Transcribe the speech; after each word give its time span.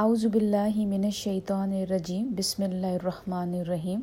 اعوذ 0.00 0.24
باللہ 0.34 0.76
من 0.76 1.04
الشیطان 1.04 1.72
الرجیم، 1.72 2.26
بسم 2.36 2.62
اللہ 2.62 2.94
الرحمن 2.94 3.52
الرحیم۔ 3.54 4.00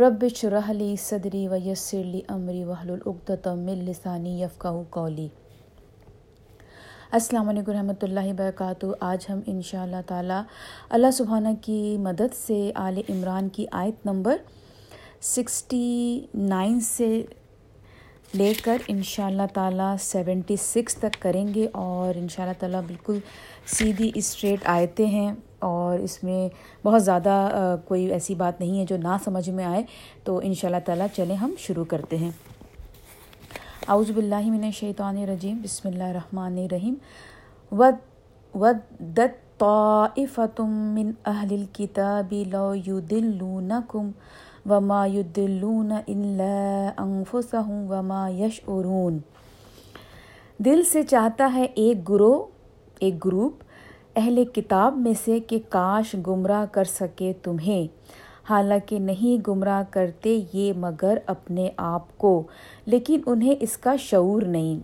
رب 0.00 0.24
شرح 0.36 0.70
لی 0.72 0.94
صدری 1.04 1.46
ویسر 1.48 2.04
لی 2.10 2.20
امری 2.34 2.62
وحلل 2.64 3.00
عقدۃ 3.06 3.46
من 3.62 3.82
لسانی 3.84 4.40
یفقہوا 4.42 4.82
قولی۔ 4.96 5.26
السلام 7.18 7.48
علیکم 7.48 7.72
رحمۃ 7.72 8.02
اللہ 8.02 8.30
وبرکاتہ۔ 8.30 8.86
آج 9.08 9.26
ہم 9.28 9.40
ان 9.46 9.60
شاء 9.70 9.82
اللہ 9.82 10.02
تعالیٰ 10.06 10.42
اللہ 10.88 11.10
سبحانہ 11.18 11.54
کی 11.62 11.96
مدد 12.02 12.34
سے 12.46 12.70
آل 12.84 13.00
عمران 13.08 13.48
کی 13.56 13.66
آیت 13.82 14.06
نمبر 14.06 14.36
سکسٹی 15.34 16.20
نائن 16.34 16.80
سے 16.90 17.10
لے 18.34 18.52
کر 18.64 18.76
ان 18.88 19.02
شاء 19.02 19.26
اللہ 19.26 19.46
تعالیٰ 19.54 19.96
سیونٹی 20.00 20.56
سکس 20.56 20.94
تک 20.94 21.22
کریں 21.22 21.54
گے 21.54 21.66
اور 21.72 22.18
ان 22.18 22.28
شاء 22.28 22.42
اللہ 22.42 22.60
تعالیٰ 22.60 22.80
بالکل 22.86 23.18
سیدھی 23.66 24.10
اسٹریٹ 24.14 24.60
آیتیں 24.64 25.06
ہیں 25.06 25.32
اور 25.58 25.98
اس 25.98 26.24
میں 26.24 26.48
بہت 26.84 27.04
زیادہ 27.04 27.76
کوئی 27.84 28.06
ایسی 28.12 28.34
بات 28.34 28.60
نہیں 28.60 28.80
ہے 28.80 28.84
جو 28.88 28.96
نہ 28.96 29.16
سمجھ 29.24 29.50
میں 29.50 29.64
آئے، 29.64 29.82
تو 30.24 30.40
ان 30.42 30.54
شاء 30.54 30.68
اللہ 30.68 30.80
تعالیٰ 30.84 31.06
چلیں 31.16 31.36
ہم 31.36 31.54
شروع 31.58 31.84
کرتے 31.84 32.16
ہیں۔ 32.16 32.30
اعوذ 33.88 34.10
باللہ 34.10 34.50
من 34.50 34.64
الشیطان 34.64 35.16
الرجیم، 35.16 35.60
بسم 35.62 35.88
اللہ 35.88 36.04
الرحمن 36.04 36.58
الرحیم۔ 36.58 36.94
ود، 37.72 37.94
ودت 38.54 39.58
طائفة 39.58 40.62
من 40.66 41.10
اہل 41.26 41.52
الكتاب 41.52 42.34
لو 42.52 42.74
يدلونكم 42.74 44.10
وما 44.70 45.06
يدلون 45.06 45.92
الا 45.92 46.90
انفسهم 46.98 47.86
وما 47.90 48.28
يشعرون۔ 48.28 49.18
دل 50.58 50.82
سے 50.82 51.02
چاہتا 51.02 51.52
ہے 51.54 51.62
ایک 51.62 52.08
گروہ، 52.08 52.44
ایک 52.98 53.24
گروپ، 53.24 53.52
اہل 54.16 54.44
کتاب 54.44 54.96
میں 54.96 55.12
سے 55.24 55.40
کہ 55.40 55.58
کاش 55.68 56.16
گمراہ 56.26 56.64
کر 56.72 56.84
سکے 56.84 57.32
تمہیں۔ 57.42 57.86
حالانکہ 58.50 58.98
نہیں 58.98 59.48
گمراہ 59.48 59.82
کرتے 59.90 60.42
یہ 60.52 60.72
مگر 60.76 61.18
اپنے 61.26 61.70
آپ 61.76 62.18
کو، 62.18 62.42
لیکن 62.86 63.20
انہیں 63.26 63.54
اس 63.60 63.76
کا 63.76 63.96
شعور 63.96 64.42
نہیں۔ 64.42 64.78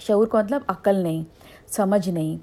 شعور 0.00 0.26
کا 0.26 0.38
مطلب 0.38 0.60
عقل 0.66 0.94
نہیں، 0.94 1.22
سمجھ 1.68 2.08
نہیں۔ 2.08 2.36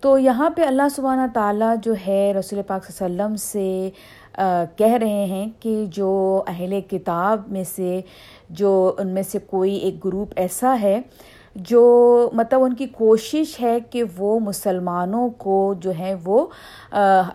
تو 0.00 0.18
یہاں 0.18 0.50
پہ 0.50 0.62
اللہ 0.62 0.88
سبحانہ 0.96 1.32
تعالیٰ 1.34 1.74
جو 1.82 1.94
ہے 2.06 2.32
رسول 2.32 2.62
پاک 2.66 2.84
صلی 2.84 3.04
اللہ 3.04 3.22
علیہ 3.22 3.24
وسلم 3.24 3.36
سے 3.36 3.90
کہہ 4.36 4.94
رہے 5.00 5.24
ہیں 5.24 5.46
کہ 5.60 5.84
جو 5.90 6.42
اہل 6.46 6.80
کتاب 6.80 7.50
میں 7.52 7.64
سے، 7.64 8.00
جو 8.50 8.94
ان 8.98 9.08
میں 9.08 9.22
سے 9.22 9.38
کوئی 9.46 9.74
ایک 9.76 10.04
گروپ 10.04 10.32
ایسا 10.36 10.76
ہے، 10.82 11.00
جو 11.56 12.30
مطلب 12.32 12.62
ان 12.64 12.74
کی 12.74 12.86
کوشش 12.86 13.60
ہے 13.60 13.78
کہ 13.90 14.02
وہ 14.16 14.38
مسلمانوں 14.40 15.28
کو 15.38 15.74
جو 15.80 15.92
ہے 15.98 16.14
وہ 16.24 16.46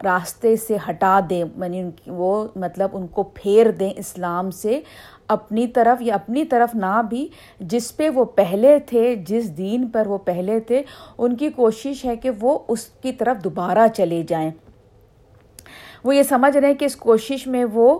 راستے 0.03 0.55
سے 0.55 0.77
ہٹا 0.89 1.19
دیں 1.29 1.39
یعنی 1.39 1.83
وہ 2.07 2.47
مطلب 2.55 2.89
ان 2.93 3.07
کو 3.07 3.23
پھیر 3.23 3.71
دیں 3.71 3.89
اسلام 3.97 4.51
سے 4.51 4.79
اپنی 5.27 5.67
طرف 5.67 6.01
یا 6.01 6.15
اپنی 6.15 6.43
طرف 6.45 6.75
نہ 6.75 7.01
بھی، 7.09 7.27
جس 7.59 7.95
پہ 7.97 8.09
وہ 8.09 8.25
پہلے 8.25 8.77
تھے، 8.79 9.15
جس 9.27 9.57
دین 9.57 9.87
پر 9.87 10.07
وہ 10.07 10.17
پہلے 10.17 10.59
تھے، 10.59 10.81
ان 11.17 11.35
کی 11.35 11.49
کوشش 11.49 12.05
ہے 12.05 12.15
کہ 12.15 12.29
وہ 12.41 12.57
اس 12.67 12.85
کی 13.01 13.11
طرف 13.11 13.43
دوبارہ 13.43 13.87
چلے 13.93 14.23
جائیں۔ 14.27 14.51
وہ 16.07 16.15
یہ 16.15 16.23
سمجھ 16.23 16.55
رہے 16.57 16.67
ہیں 16.67 16.75
کہ 16.75 16.85
اس 16.85 16.95
کوشش 16.95 17.45
میں 17.47 17.65
وہ 17.73 17.99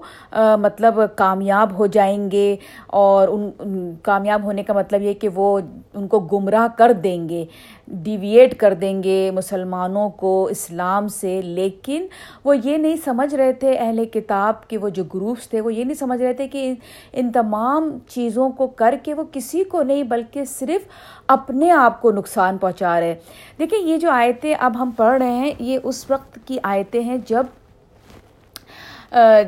مطلب 0.61 0.99
کامیاب 1.15 1.77
ہو 1.77 1.85
جائیں 1.85 2.31
گے 2.31 2.55
اور 3.03 3.27
ان 3.27 3.93
کامیاب 4.03 4.43
ہونے 4.43 4.63
کا 4.63 4.73
مطلب 4.73 5.01
یہ 5.01 5.13
کہ 5.13 5.29
وہ 5.35 5.59
ان 5.93 6.07
کو 6.07 6.19
گمراہ 6.19 6.67
کر 6.77 6.91
دیں 7.03 7.27
گے 7.29 7.45
ڈیویٹ 7.87 8.55
کر 8.59 8.73
دیں 8.73 9.01
گے 9.03 9.19
مسلمانوں 9.33 10.09
کو 10.09 10.31
اسلام 10.51 11.07
سے۔ 11.07 11.41
لیکن 11.41 12.05
وہ 12.45 12.55
یہ 12.57 12.77
نہیں 12.77 12.95
سمجھ 13.05 13.33
رہے 13.35 13.53
تھے 13.53 13.73
اہل 13.73 14.03
کتاب 14.05 14.67
کے، 14.67 14.77
وہ 14.77 14.89
جو 14.89 15.03
گروپس 15.13 15.49
تھے، 15.49 15.61
وہ 15.61 15.73
یہ 15.73 15.83
نہیں 15.83 15.99
سمجھ 15.99 16.21
رہے 16.21 16.33
تھے 16.33 16.47
کہ 16.47 16.73
ان 17.13 17.31
تمام 17.31 17.97
چیزوں 18.09 18.49
کو 18.49 18.67
کر 18.67 18.95
کے 19.03 19.13
وہ 19.13 19.23
کسی 19.31 19.63
کو 19.63 19.83
نہیں، 19.83 20.03
بلکہ 20.03 20.45
صرف 20.45 20.87
اپنے 21.27 21.71
آپ 21.71 22.01
کو 22.01 22.11
نقصان 22.11 22.57
پہنچا 22.57 22.99
رہے۔ 22.99 23.15
دیکھیں 23.59 23.79
یہ 23.79 23.97
جو 23.97 24.11
آیتیں 24.11 24.53
اب 24.59 24.81
ہم 24.81 24.91
پڑھ 24.97 25.17
رہے 25.21 25.31
ہیں، 25.31 25.51
یہ 25.59 25.79
اس 25.83 26.05
وقت 26.09 26.39
کی 26.45 26.57
آیتیں 26.63 27.01
ہیں 27.01 27.17
جب 27.25 27.43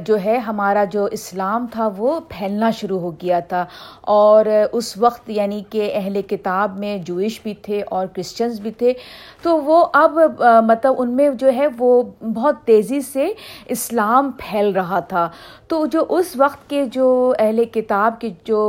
جو 0.06 0.18
ہے 0.26 0.38
ہمارا 0.38 0.84
جو 0.92 1.06
اسلام 1.12 1.66
تھا 1.72 1.90
وہ 1.98 2.20
پھیلنا 2.30 2.70
شروع 2.72 3.00
ہو 3.00 3.12
گیا 3.22 3.40
تھا 3.50 3.66
اور 4.14 4.46
اس 4.72 4.96
وقت 4.98 5.30
یعنی 5.30 5.62
کہ 5.70 5.90
اہل 5.94 6.22
کتاب 6.28 6.78
میں 6.80 6.98
جوئش 7.06 7.40
بھی 7.44 7.54
تھے 7.62 7.82
اور 7.88 8.08
کرسچنز 8.14 8.60
بھی 8.60 8.72
تھے، 8.72 8.94
تو 9.42 9.58
وہ 9.64 9.86
اب 9.94 10.20
مطلب 10.68 10.96
ان 10.98 11.10
میں 11.16 11.30
جو 11.40 11.54
ہے 11.56 11.68
وہ 11.78 12.02
بہت 12.36 12.64
تیزی 12.66 13.02
سے 13.02 13.28
اسلام 13.68 14.32
پھیل 14.38 14.72
رہا 14.72 15.00
تھا۔ 15.10 15.30
تو 15.68 15.86
جو 15.86 16.06
اس 16.10 16.36
وقت 16.36 16.70
کے 16.70 16.86
جو 16.94 17.34
اہل 17.40 17.64
کتاب 17.66 18.20
کے 18.22 18.30
جو 18.46 18.62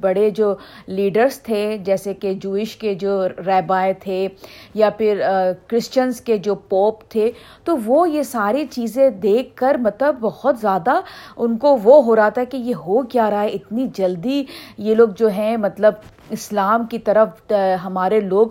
بڑے 0.00 0.28
جو 0.30 0.54
لیڈرز 0.86 1.40
تھے، 1.42 1.76
جیسے 1.84 2.14
کہ 2.14 2.34
جوئش 2.34 2.76
کے 2.76 2.94
جو 2.94 3.28
ریبائے 3.46 3.92
تھے 3.92 4.26
یا 4.74 4.90
پھر 4.98 5.22
کرسچنز 5.66 6.20
کے 6.20 6.36
جو 6.38 6.54
پوپ 6.54 7.08
تھے، 7.10 7.30
تو 7.64 7.76
وہ 7.84 8.08
یہ 8.10 8.22
ساری 8.22 8.64
چیزیں 8.70 9.08
دیکھ 9.22 9.56
کر 9.56 9.74
مطلب 9.80 10.15
بہت 10.20 10.58
زیادہ 10.58 11.00
ان 11.36 11.56
کو 11.58 11.76
وہ 11.82 12.02
ہو 12.04 12.16
رہا 12.16 12.28
تھا 12.28 12.44
کہ 12.44 12.56
یہ 12.56 12.74
ہو 12.74 13.02
کیا 13.02 13.30
رہا 13.30 13.42
ہے، 13.42 13.48
اتنی 13.48 13.86
جلدی 13.94 14.44
یہ 14.78 14.94
لوگ 14.94 15.08
جو 15.18 15.28
ہیں 15.28 15.56
مطلب 15.56 15.94
اسلام 16.30 16.86
کی 16.86 16.98
طرف 16.98 17.52
ہمارے 17.84 18.20
لوگ 18.20 18.46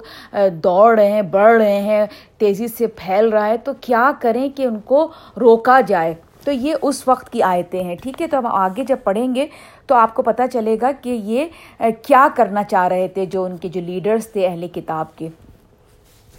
دوڑ 0.63 0.99
رہے 0.99 1.11
ہیں، 1.11 1.21
بڑھ 1.21 1.57
رہے 1.57 1.81
ہیں، 1.81 2.05
تیزی 2.37 2.67
سے 2.67 2.87
پھیل 2.87 3.29
رہا 3.29 3.47
ہے، 3.47 3.57
تو 3.57 3.71
کیا 3.81 4.11
کریں 4.19 4.47
کہ 4.55 4.65
ان 4.65 4.79
کو 4.85 5.07
روکا 5.39 5.79
جائے؟ 5.87 6.13
تو 6.43 6.51
یہ 6.51 6.75
اس 6.81 7.07
وقت 7.07 7.31
کی 7.31 7.41
آیتیں 7.43 7.83
ہیں، 7.83 7.95
ٹھیک 8.03 8.21
ہے؟ 8.21 8.27
تو 8.27 8.37
ہم 8.37 8.45
آگے 8.45 8.83
جب 8.83 8.97
پڑھیں 9.03 9.33
گے 9.35 9.47
تو 9.87 9.95
آپ 9.95 10.13
کو 10.13 10.21
پتہ 10.21 10.41
چلے 10.53 10.77
گا 10.81 10.91
کہ 11.01 11.09
یہ 11.09 11.45
کیا 12.03 12.27
کرنا 12.35 12.63
چاہ 12.63 12.87
رہے 12.87 13.07
تھے 13.07 13.25
جو 13.25 13.43
ان 13.43 13.57
کے 13.57 13.69
جو 13.69 13.81
لیڈرز 13.81 14.27
تھے 14.27 14.45
اہل 14.47 14.67
کتاب 14.67 15.15
کے۔ 15.17 15.27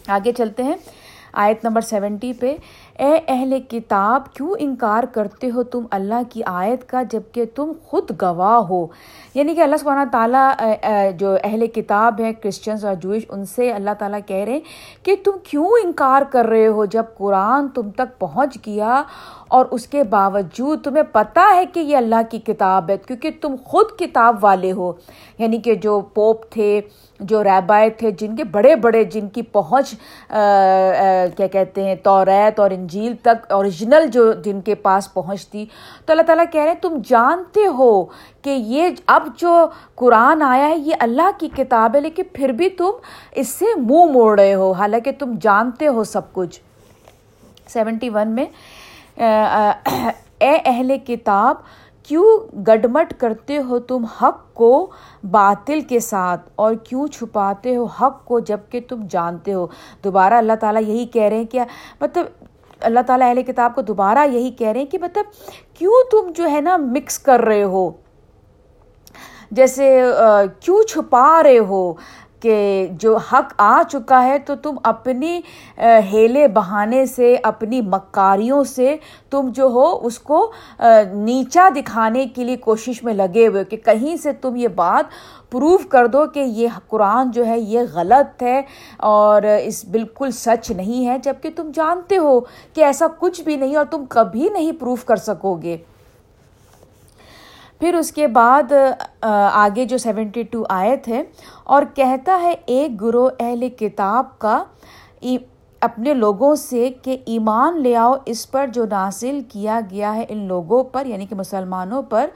آگے 0.08 0.32
چلتے 0.32 0.62
ہیں، 0.62 0.76
آیت 1.32 1.64
نمبر 1.64 1.80
سیونٹی 1.80 2.32
پہ۔ 2.32 2.56
اے 2.98 3.18
اہل 3.28 3.58
کتاب، 3.68 4.32
کیوں 4.34 4.54
انکار 4.58 5.04
کرتے 5.04 5.50
ہو 5.50 5.62
تم 5.62 5.86
اللہ 5.90 6.22
کی 6.30 6.42
آیت 6.46 6.88
کا 6.88 7.02
جبکہ 7.02 7.44
تم 7.54 7.72
خود 7.84 8.10
گواہ 8.22 8.58
ہو؟ 8.68 8.86
یعنی 9.34 9.54
کہ 9.54 9.60
اللہ 9.60 9.76
سبحانہ 9.76 10.08
تعالیٰ 10.12 10.50
جو 11.18 11.36
اہل 11.44 11.66
کتاب 11.66 12.20
ہیں 12.20 12.32
کرسچنس 12.32 12.84
اور 12.84 12.94
جوئش 12.94 13.22
ان 13.28 13.44
سے 13.44 13.70
اللہ 13.72 13.90
تعالیٰ 13.98 14.20
کہہ 14.26 14.44
رہے 14.44 14.52
ہیں 14.52 15.04
کہ 15.04 15.16
تم 15.24 15.32
کیوں 15.42 15.68
انکار 15.84 16.22
کر 16.32 16.44
رہے 16.44 16.66
ہو؟ 16.66 16.84
جب 16.84 17.04
قرآن 17.18 17.68
تم 17.68 17.90
تک 17.90 18.18
پہنچ 18.18 18.56
گیا 18.66 19.02
اور 19.48 19.66
اس 19.70 19.86
کے 19.86 20.02
باوجود 20.02 20.84
تمہیں 20.84 21.02
پتہ 21.12 21.40
ہے 21.54 21.64
کہ 21.66 21.80
یہ 21.80 21.96
اللہ 21.96 22.22
کی 22.30 22.38
کتاب 22.38 22.90
ہے، 22.90 22.96
کیونکہ 22.96 23.30
تم 23.40 23.54
خود 23.64 23.86
کتاب 23.98 24.44
والے 24.44 24.72
ہو۔ 24.72 24.92
یعنی 25.38 25.58
کہ 25.58 25.74
جو 25.74 26.00
پوپ 26.14 26.50
تھے، 26.50 26.80
جو 27.20 27.44
ریبائے 27.44 27.90
تھے، 27.90 28.10
جن 28.10 28.36
کے 28.36 28.44
بڑے 28.44 28.76
بڑے، 28.76 29.04
جن 29.04 29.28
کی 29.28 29.42
پہنچ 29.42 29.94
کیا 31.36 31.46
کہتے 31.46 31.84
ہیں، 31.84 31.94
توریت 32.02 32.60
اور 32.60 32.70
انجیل 32.70 33.14
تک 33.22 33.52
اوریجنل 33.52 34.06
جو 34.06 34.32
جن 34.32 34.60
کے 34.60 34.74
پاس 34.74 35.12
پہنچتی 35.14 35.64
تو 36.06 36.12
اللہ 36.12 36.22
تعالیٰ 36.22 36.44
کہہ 36.52 36.60
رہے 36.60 36.68
ہیں، 36.68 36.82
تم 36.82 36.98
جانتے 37.04 37.66
ہو 37.66 38.04
کہ 38.42 38.50
یہ 38.50 38.88
اب 39.06 39.28
جو 39.36 39.66
قرآن 39.94 40.42
آیا 40.42 40.68
ہے، 40.68 40.76
یہ 40.76 40.94
اللہ 40.98 41.30
کی 41.38 41.48
کتاب 41.56 41.94
ہے، 41.94 42.00
لیکن 42.00 42.22
پھر 42.32 42.48
بھی 42.48 42.68
تم 42.68 42.90
اس 43.32 43.48
سے 43.48 43.64
منہ 43.76 44.04
موڑ 44.12 44.38
رہے 44.40 44.54
ہو۔ 44.54 44.72
حالانکہ 44.72 45.12
تم 45.18 45.34
جانتے 45.40 45.86
ہو 45.86 46.04
سب 46.04 46.32
کچھ۔ 46.32 46.60
سیونٹی 47.68 48.08
ون 48.08 48.28
میں 48.28 48.44
اے 49.16 50.54
اہل 50.64 50.96
کتاب، 51.06 51.56
کیوں 52.08 52.24
گڈمٹ 52.66 53.12
کرتے 53.18 53.58
ہو 53.58 53.78
تم 53.78 54.04
حق 54.22 54.42
کو 54.54 54.86
باطل 55.30 55.80
کے 55.88 56.00
ساتھ 56.00 56.48
اور 56.56 56.74
کیوں 56.84 57.06
چھپاتے 57.06 57.76
ہو 57.76 57.84
حق 58.00 58.24
کو 58.24 58.40
جبکہ 58.40 58.80
تم 58.88 59.06
جانتے 59.10 59.52
ہو؟ 59.52 59.66
دوبارہ 60.04 60.34
اللہ 60.34 60.52
تعالیٰ 60.60 60.82
یہی 60.82 61.06
کہہ 61.06 61.22
رہے 61.22 61.36
ہیں 61.36 61.44
کہ 61.44 61.60
مطلب 62.00 62.26
اللہ 62.80 63.00
تعالیٰ 63.06 63.28
اہل 63.28 63.42
کتاب 63.42 63.74
کو 63.74 63.82
دوبارہ 63.82 64.26
یہی 64.26 64.50
کہہ 64.50 64.68
رہے 64.68 64.80
ہیں 64.80 64.90
کہ 64.90 64.98
مطلب 65.02 65.24
کیوں 65.78 66.02
تم 66.10 66.30
جو 66.36 66.50
ہے 66.50 66.60
نا 66.60 66.76
مکس 66.76 67.18
کر 67.18 67.40
رہے 67.40 67.62
ہو؟ 67.62 67.90
جیسے 69.50 69.90
کیوں 70.60 70.82
چھپا 70.82 71.42
رہے 71.42 71.58
ہو؟ 71.58 71.92
کہ 72.40 72.86
جو 73.00 73.16
حق 73.32 73.52
آ 73.58 73.82
چکا 73.90 74.22
ہے 74.24 74.38
تو 74.38 74.54
تم 74.54 74.76
اپنی 74.82 75.40
ہیلے 76.12 76.46
بہانے 76.48 77.04
سے، 77.06 77.34
اپنی 77.42 77.80
مکاریوں 77.80 78.62
سے 78.64 78.96
تم 79.30 79.50
جو 79.54 79.66
ہو 79.66 79.86
اس 80.06 80.18
کو 80.18 80.50
نیچا 81.14 81.68
دکھانے 81.76 82.26
کے 82.34 82.44
لیے 82.44 82.56
کوشش 82.56 83.02
میں 83.04 83.14
لگے 83.14 83.46
ہوئے 83.46 83.64
کہ 83.64 83.76
کہیں 83.76 84.16
سے 84.16 84.32
تم 84.32 84.56
یہ 84.56 84.68
بات 84.68 85.10
پروف 85.50 85.86
کر 85.88 86.06
دو 86.06 86.26
کہ 86.26 86.40
یہ 86.40 86.78
قرآن 86.88 87.30
جو 87.30 87.46
ہے 87.46 87.58
یہ 87.58 87.80
غلط 87.94 88.42
ہے 88.42 88.60
اور 89.08 89.42
اس 89.42 89.84
بالکل 89.84 90.30
سچ 90.30 90.70
نہیں 90.70 91.06
ہے 91.06 91.18
جبکہ 91.24 91.50
تم 91.56 91.70
جانتے 91.74 92.16
ہو 92.16 92.38
کہ 92.74 92.84
ایسا 92.84 93.06
کچھ 93.18 93.40
بھی 93.42 93.56
نہیں 93.56 93.76
اور 93.76 93.84
تم 93.90 94.04
کبھی 94.08 94.48
نہیں 94.48 94.72
پروف 94.80 95.04
کر 95.04 95.16
سکو 95.16 95.54
گے۔ 95.54 95.76
پھر 97.80 97.94
اس 97.94 98.10
کے 98.12 98.26
بعد 98.26 98.72
آگے 99.22 99.84
جو 99.84 99.98
سیونٹی 99.98 100.42
ٹو 100.42 100.64
آیت 100.68 101.08
ہے 101.08 101.22
اور 101.64 101.82
کہتا 101.94 102.40
ہے 102.42 102.54
ایک 102.66 103.00
گروہ 103.02 103.30
اہل 103.40 103.68
کتاب 103.78 104.38
کا 104.38 104.62
اپنے 105.82 106.14
لوگوں 106.14 106.54
سے 106.56 106.88
کہ 107.02 107.16
ایمان 107.26 107.80
لے 107.82 107.94
آؤ، 107.96 108.14
اس 108.26 108.50
پر 108.50 108.66
جو 108.74 108.84
نازل 108.90 109.40
کیا 109.48 109.80
گیا 109.90 110.14
ہے، 110.14 110.24
ان 110.28 110.46
لوگوں 110.48 110.82
پر 110.92 111.06
یعنی 111.06 111.26
کہ 111.26 111.34
مسلمانوں 111.34 112.02
پر، 112.02 112.26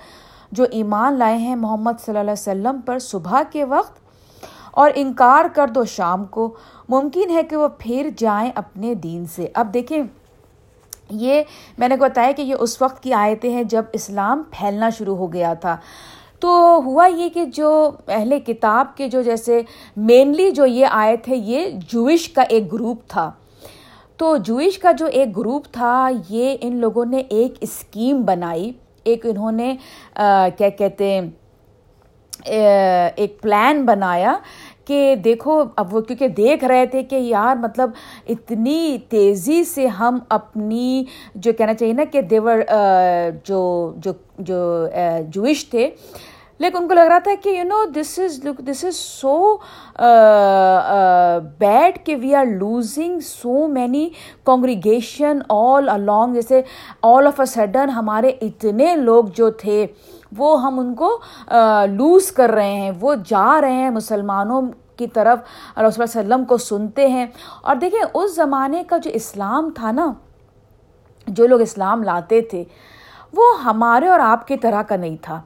جو 0.53 0.65
ایمان 0.71 1.19
لائے 1.19 1.37
ہیں 1.37 1.57
محمد 1.57 2.01
صلی 2.01 2.11
اللہ 2.11 2.21
علیہ 2.21 2.33
وسلم 2.33 2.81
پر 2.87 2.99
صبح 2.99 3.43
کے 3.53 3.65
وقت، 3.65 3.99
اور 4.73 4.91
انکار 4.95 5.45
کر 5.55 5.69
دو 5.69 5.85
شام 5.87 6.25
کو۔ 6.27 6.55
ممکن 6.89 7.31
ہے 7.31 7.43
کہ 7.43 7.57
وہ 7.57 7.69
پھر 7.79 8.09
جائیں 8.19 8.51
اپنے 8.55 8.95
دین 8.95 9.25
سے۔ 9.35 9.47
اب 9.55 9.73
دیکھیں 9.75 10.03
یہ 11.11 11.43
میں 11.79 11.89
نے 11.89 11.97
بتایا 11.97 12.33
کہ 12.33 12.43
یہ 12.43 12.55
اس 12.61 12.83
وقت 12.83 13.03
کی 13.03 13.13
آیتیں 13.13 13.51
ہیں 13.51 13.63
جب 13.63 13.85
اسلام 13.93 14.43
پھیلنا 14.51 14.91
شروع 14.91 15.17
ہو 15.17 15.33
گیا 15.33 15.55
تھا۔ 15.55 15.77
تو 16.41 16.81
ہوا 16.85 17.07
یہ 17.07 17.29
کہ 17.29 17.45
جو 17.45 17.91
اہل 18.09 18.39
کتاب 18.41 18.97
کے 18.97 19.09
جو 19.09 19.23
جیسے 19.23 19.61
مینلی 19.97 20.51
جو 20.51 20.67
یہ 20.67 20.87
آئے 20.91 21.17
تھے 21.17 21.37
یہ 21.37 21.67
جوئش 21.89 22.29
کا 22.29 22.43
ایک 22.43 22.73
گروپ 22.73 23.09
تھا۔ 23.09 23.31
تو 24.17 24.37
جوئش 24.37 24.79
کا 24.79 24.93
جو 24.93 25.07
ایک 25.07 25.37
گروپ 25.37 25.65
تھا، 25.73 26.09
یہ 26.29 26.57
ان 26.61 26.77
لوگوں 26.77 27.05
نے 27.05 27.23
ایک 27.29 27.55
اسکیم 27.61 28.23
بنائی۔ 28.23 28.73
ایک 29.05 29.27
انہوں 29.27 29.53
نے 29.53 29.75
کیا 30.59 30.69
کہتے 30.69 31.11
ہیں 31.11 31.31
ایک 33.17 33.41
پلان 33.43 33.85
بنایا۔ 33.87 34.35
کہ 34.91 35.15
دیکھو، 35.25 35.63
اب 35.77 35.95
وہ 35.95 36.01
کیونکہ 36.01 36.29
دیکھ 36.37 36.65
رہے 36.65 36.87
تھے 36.93 37.03
کہ 37.11 37.17
یار 37.17 37.57
مطلب 37.63 37.91
اتنی 38.29 38.97
تیزی 39.09 39.63
سے 39.65 39.87
ہم 39.99 40.19
اپنی 40.39 41.05
جو 41.35 41.53
کہنا 41.59 41.75
چاہیے 41.75 41.93
نا 41.93 42.05
کہ 42.13 42.21
دیور 42.31 42.63
جو 43.45 43.61
جو 44.03 44.13
جو 44.39 44.61
جوئش 45.35 45.69
تھے، 45.71 45.89
لیکن 46.61 46.77
ان 46.77 46.89
کو 46.89 46.95
لگ 46.95 47.07
رہا 47.09 47.19
تھا 47.25 47.35
کہ 47.43 47.49
you 47.49 47.65
know 47.65 47.85
this 47.95 48.19
is 48.25 48.41
this 48.67 48.85
is 48.85 48.97
so 48.97 49.57
bad 51.59 51.99
کہ 52.07 52.17
we 52.23 52.35
are 52.35 52.47
losing 52.47 53.21
so 53.25 53.67
many 53.69 54.09
congregation 54.45 55.39
all 55.49 55.89
along 55.89 56.35
جیسے 56.35 56.61
آل 57.13 57.27
آف 57.27 57.41
اے 57.41 57.47
سڈن 57.47 57.91
ہمارے 57.91 58.33
اتنے 58.41 58.95
لوگ 58.97 59.25
جو 59.37 59.51
تھے 59.63 59.87
وہ 60.37 60.63
ہم 60.63 60.79
ان 60.79 60.95
کو 60.95 61.21
لوز 61.87 62.33
کر 62.33 62.51
رہے 62.51 62.75
ہیں، 62.75 62.91
وہ 63.01 63.15
جا 63.27 63.61
رہے 63.61 63.73
ہیں 63.73 63.91
مسلمانوں 63.91 64.63
کی 64.97 65.07
طرف۔ 65.07 65.39
رسول 65.79 65.85
اللہ 65.85 66.21
علیہ 66.21 66.35
وسلم 66.35 66.45
کو 66.45 66.57
سنتے 66.57 67.09
ہیں۔ 67.09 67.27
اور 67.63 67.77
دیکھیں، 67.77 68.01
اس 68.15 68.35
زمانے 68.35 68.83
کا 68.87 68.97
جو 68.97 69.11
اسلام 69.11 69.71
تھا 69.75 69.91
نا، 69.91 70.13
جو 71.27 71.47
لوگ 71.47 71.61
اسلام 71.61 72.03
لاتے 72.03 72.41
تھے، 72.41 72.65
وہ 73.33 73.65
ہمارے 73.65 74.09
اور 74.09 74.21
آپ 74.21 74.47
کی 74.47 74.57
طرح 74.57 74.83
کا 74.83 74.97
نہیں 74.97 75.17
تھا۔ 75.23 75.41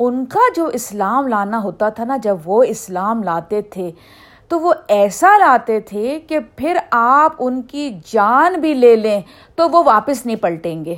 ان 0.00 0.26
کا 0.26 0.40
جو 0.56 0.66
اسلام 0.66 1.28
لانا 1.28 1.62
ہوتا 1.62 1.88
تھا 1.88 2.04
نا، 2.04 2.16
جب 2.16 2.36
وہ 2.44 2.62
اسلام 2.62 3.22
لاتے 3.22 3.62
تھے، 3.62 3.90
تو 4.48 4.60
وہ 4.60 4.74
ایسا 4.88 5.38
لاتے 5.38 5.80
تھے 5.80 6.20
کہ 6.20 6.38
پھر 6.56 6.78
آپ 6.90 7.32
ان 7.38 7.62
کی 7.62 7.98
جان 8.12 8.54
بھی 8.54 8.74
لے 8.74 8.96
لیں 8.96 9.20
تو 9.54 9.68
وہ 9.68 9.82
واپس 9.86 10.26
نہیں 10.26 10.36
پلٹیں 10.36 10.84
گے۔ 10.84 10.94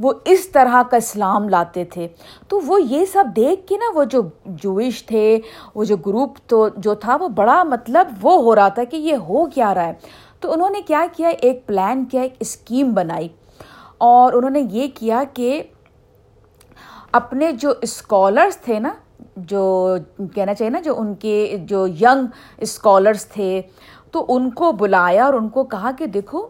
وہ 0.00 0.12
اس 0.24 0.48
طرح 0.48 0.82
کا 0.90 0.96
اسلام 0.96 1.48
لاتے 1.48 1.84
تھے۔ 1.84 2.08
تو 2.48 2.60
وہ 2.66 2.82
یہ 2.82 3.04
سب 3.04 3.24
دیکھ 3.36 3.66
کے 3.66 3.76
نا 3.76 3.92
وہ 3.94 4.04
جو 4.04 4.22
جوئش 4.44 5.06
تھے، 5.06 5.38
وہ 5.74 5.84
جو 5.84 5.96
گروپ 5.96 6.38
تو 6.46 6.68
جو 6.76 6.94
تھا، 6.94 7.16
وہ 7.16 7.28
بڑا 7.28 7.62
مطلب 7.62 8.06
وہ 8.22 8.42
ہو 8.42 8.54
رہا 8.54 8.68
تھا 8.68 8.84
کہ 8.84 8.96
یہ 8.96 9.14
ہو 9.14 9.46
کیا 9.46 9.74
رہا 9.74 9.86
ہے۔ 9.86 9.92
تو 10.40 10.52
انہوں 10.52 10.70
نے 10.70 10.82
کیا 10.82 11.06
کیا؟ 11.16 11.28
ایک 11.28 11.66
پلان 11.66 12.04
کیا، 12.04 12.22
ایک 12.22 12.34
اسکیم 12.40 12.94
بنائی۔ 12.94 13.28
اور 13.98 14.32
انہوں 14.32 14.50
نے 14.50 14.62
یہ 14.70 14.88
کیا 14.94 15.22
کہ 15.34 15.62
اپنے 17.12 17.52
جو 17.52 17.72
اسکالرس 17.82 18.56
تھے 18.56 18.78
نا، 18.78 18.92
جو 19.36 19.96
کہنا 20.34 20.54
چاہیے 20.54 20.70
نا، 20.70 20.80
جو 20.80 20.98
ان 20.98 21.14
کے 21.14 21.56
جو 21.62 21.86
ینگ 21.86 22.26
اسکالرس 22.56 23.26
تھے 23.26 23.62
تو 24.14 24.24
ان 24.28 24.50
کو 24.50 24.70
بلایا 24.72 25.24
اور 25.24 25.34
ان 25.34 25.48
کو 25.48 25.64
کہا 25.64 25.90
کہ 25.98 26.06
دیکھو، 26.06 26.46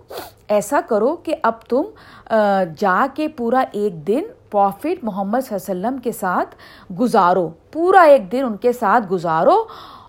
ایسا 0.48 0.80
کرو 0.88 1.14
کہ 1.16 1.34
اب 1.42 1.60
تم 1.68 2.34
جا 2.78 3.06
کے 3.14 3.28
پورا 3.36 3.64
ایک 3.72 4.06
دن 4.06 4.24
پروفٹ 4.50 5.04
محمد 5.04 5.40
صلی 5.40 5.54
اللہ 5.54 5.70
علیہ 5.70 5.86
وسلم 5.86 5.98
کے 6.02 6.12
ساتھ 6.12 6.54
گزارو، 7.00 7.48
پورا 7.72 8.02
ایک 8.02 8.30
دن 8.32 8.44
ان 8.44 8.56
کے 8.56 8.72
ساتھ 8.72 9.06
گزارو 9.12 9.56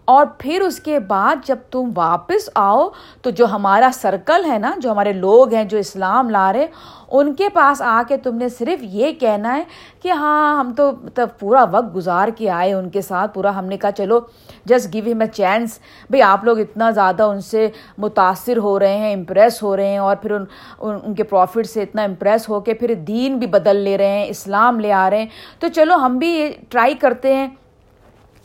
اور 0.06 0.26
پھر 0.38 0.62
اس 0.62 0.80
کے 0.80 1.00
بعد 1.00 1.46
جب 1.46 1.58
تم 1.72 1.90
واپس 1.96 2.50
آؤ، 2.56 2.88
تو 3.22 3.30
جو 3.30 3.46
ہمارا 3.46 3.90
سرکل 3.94 4.46
ہے 4.46 4.58
نا، 4.60 4.74
جو 4.78 4.92
ہمارے 4.92 5.14
لوگ 5.14 5.54
ہیں، 5.54 5.64
جو 5.64 5.78
اسلام 5.78 6.30
لا 6.30 6.52
رہے، 6.54 6.68
ان 7.10 7.34
کے 7.36 7.50
پاس 7.50 7.82
آ 7.82 8.02
کے 8.08 8.18
تم 8.18 8.36
نے 8.36 8.50
صرف 8.50 8.84
یہ 8.84 9.12
کہنا 9.20 9.56
ہے 9.56 9.64
کہ 10.02 10.12
ہاں 10.12 10.60
ہم 10.60 10.72
تو 10.78 10.92
مطلب 11.04 11.30
پورا 11.40 11.64
وقت 11.72 11.96
گزار 11.96 12.28
کے 12.38 12.50
آئے 12.50 12.74
ان 12.74 12.90
کے 12.90 13.02
ساتھ، 13.02 13.34
پورا 13.34 13.58
ہم 13.58 13.66
نے 13.66 13.78
کہا 13.78 13.92
چلو 13.92 14.20
جسٹ 14.66 14.94
گیو 14.94 15.12
ہم 15.12 15.22
اے 15.22 15.28
چانس 15.34 15.80
بھئی 16.10 16.22
آپ 16.22 16.46
لوگ 16.46 16.60
اتنا 16.60 16.92
زیادہ 16.92 17.24
ان 17.24 17.42
سے 17.42 17.68
متاثر 17.98 18.58
ہو 18.58 18.78
رہے 18.80 18.98
ہیں 18.98 19.14
امپریس 19.14 19.62
ہو 19.64 19.76
رہے 19.78 19.90
ہیں، 19.90 19.98
اور 19.98 20.16
پھر 20.16 20.32
ان 20.32 20.46
ان 20.80 21.14
کے 21.16 21.24
پروفٹ 21.24 21.68
سے 21.68 21.84
اتنا 21.84 22.04
امپریس 22.04 22.50
ہو 22.50 22.60
کے 22.60 22.74
پھر 22.74 22.94
دین 23.08 23.38
بھی 23.40 23.48
بدل 23.48 23.76
لے 23.76 23.98
رہے 23.98 24.18
ہیں، 24.20 24.26
اسلام 24.30 24.80
لے 24.80 24.92
آ 24.94 25.10
رہے 25.10 25.20
ہیں۔ 25.20 25.60
تو 25.60 25.68
چلو، 25.76 25.96
ہم 25.96 26.18
بھی 26.18 26.30
یہ 26.30 26.50
ٹرائی 26.70 26.94
کرتے 26.94 27.36
ہیں۔ 27.36 27.48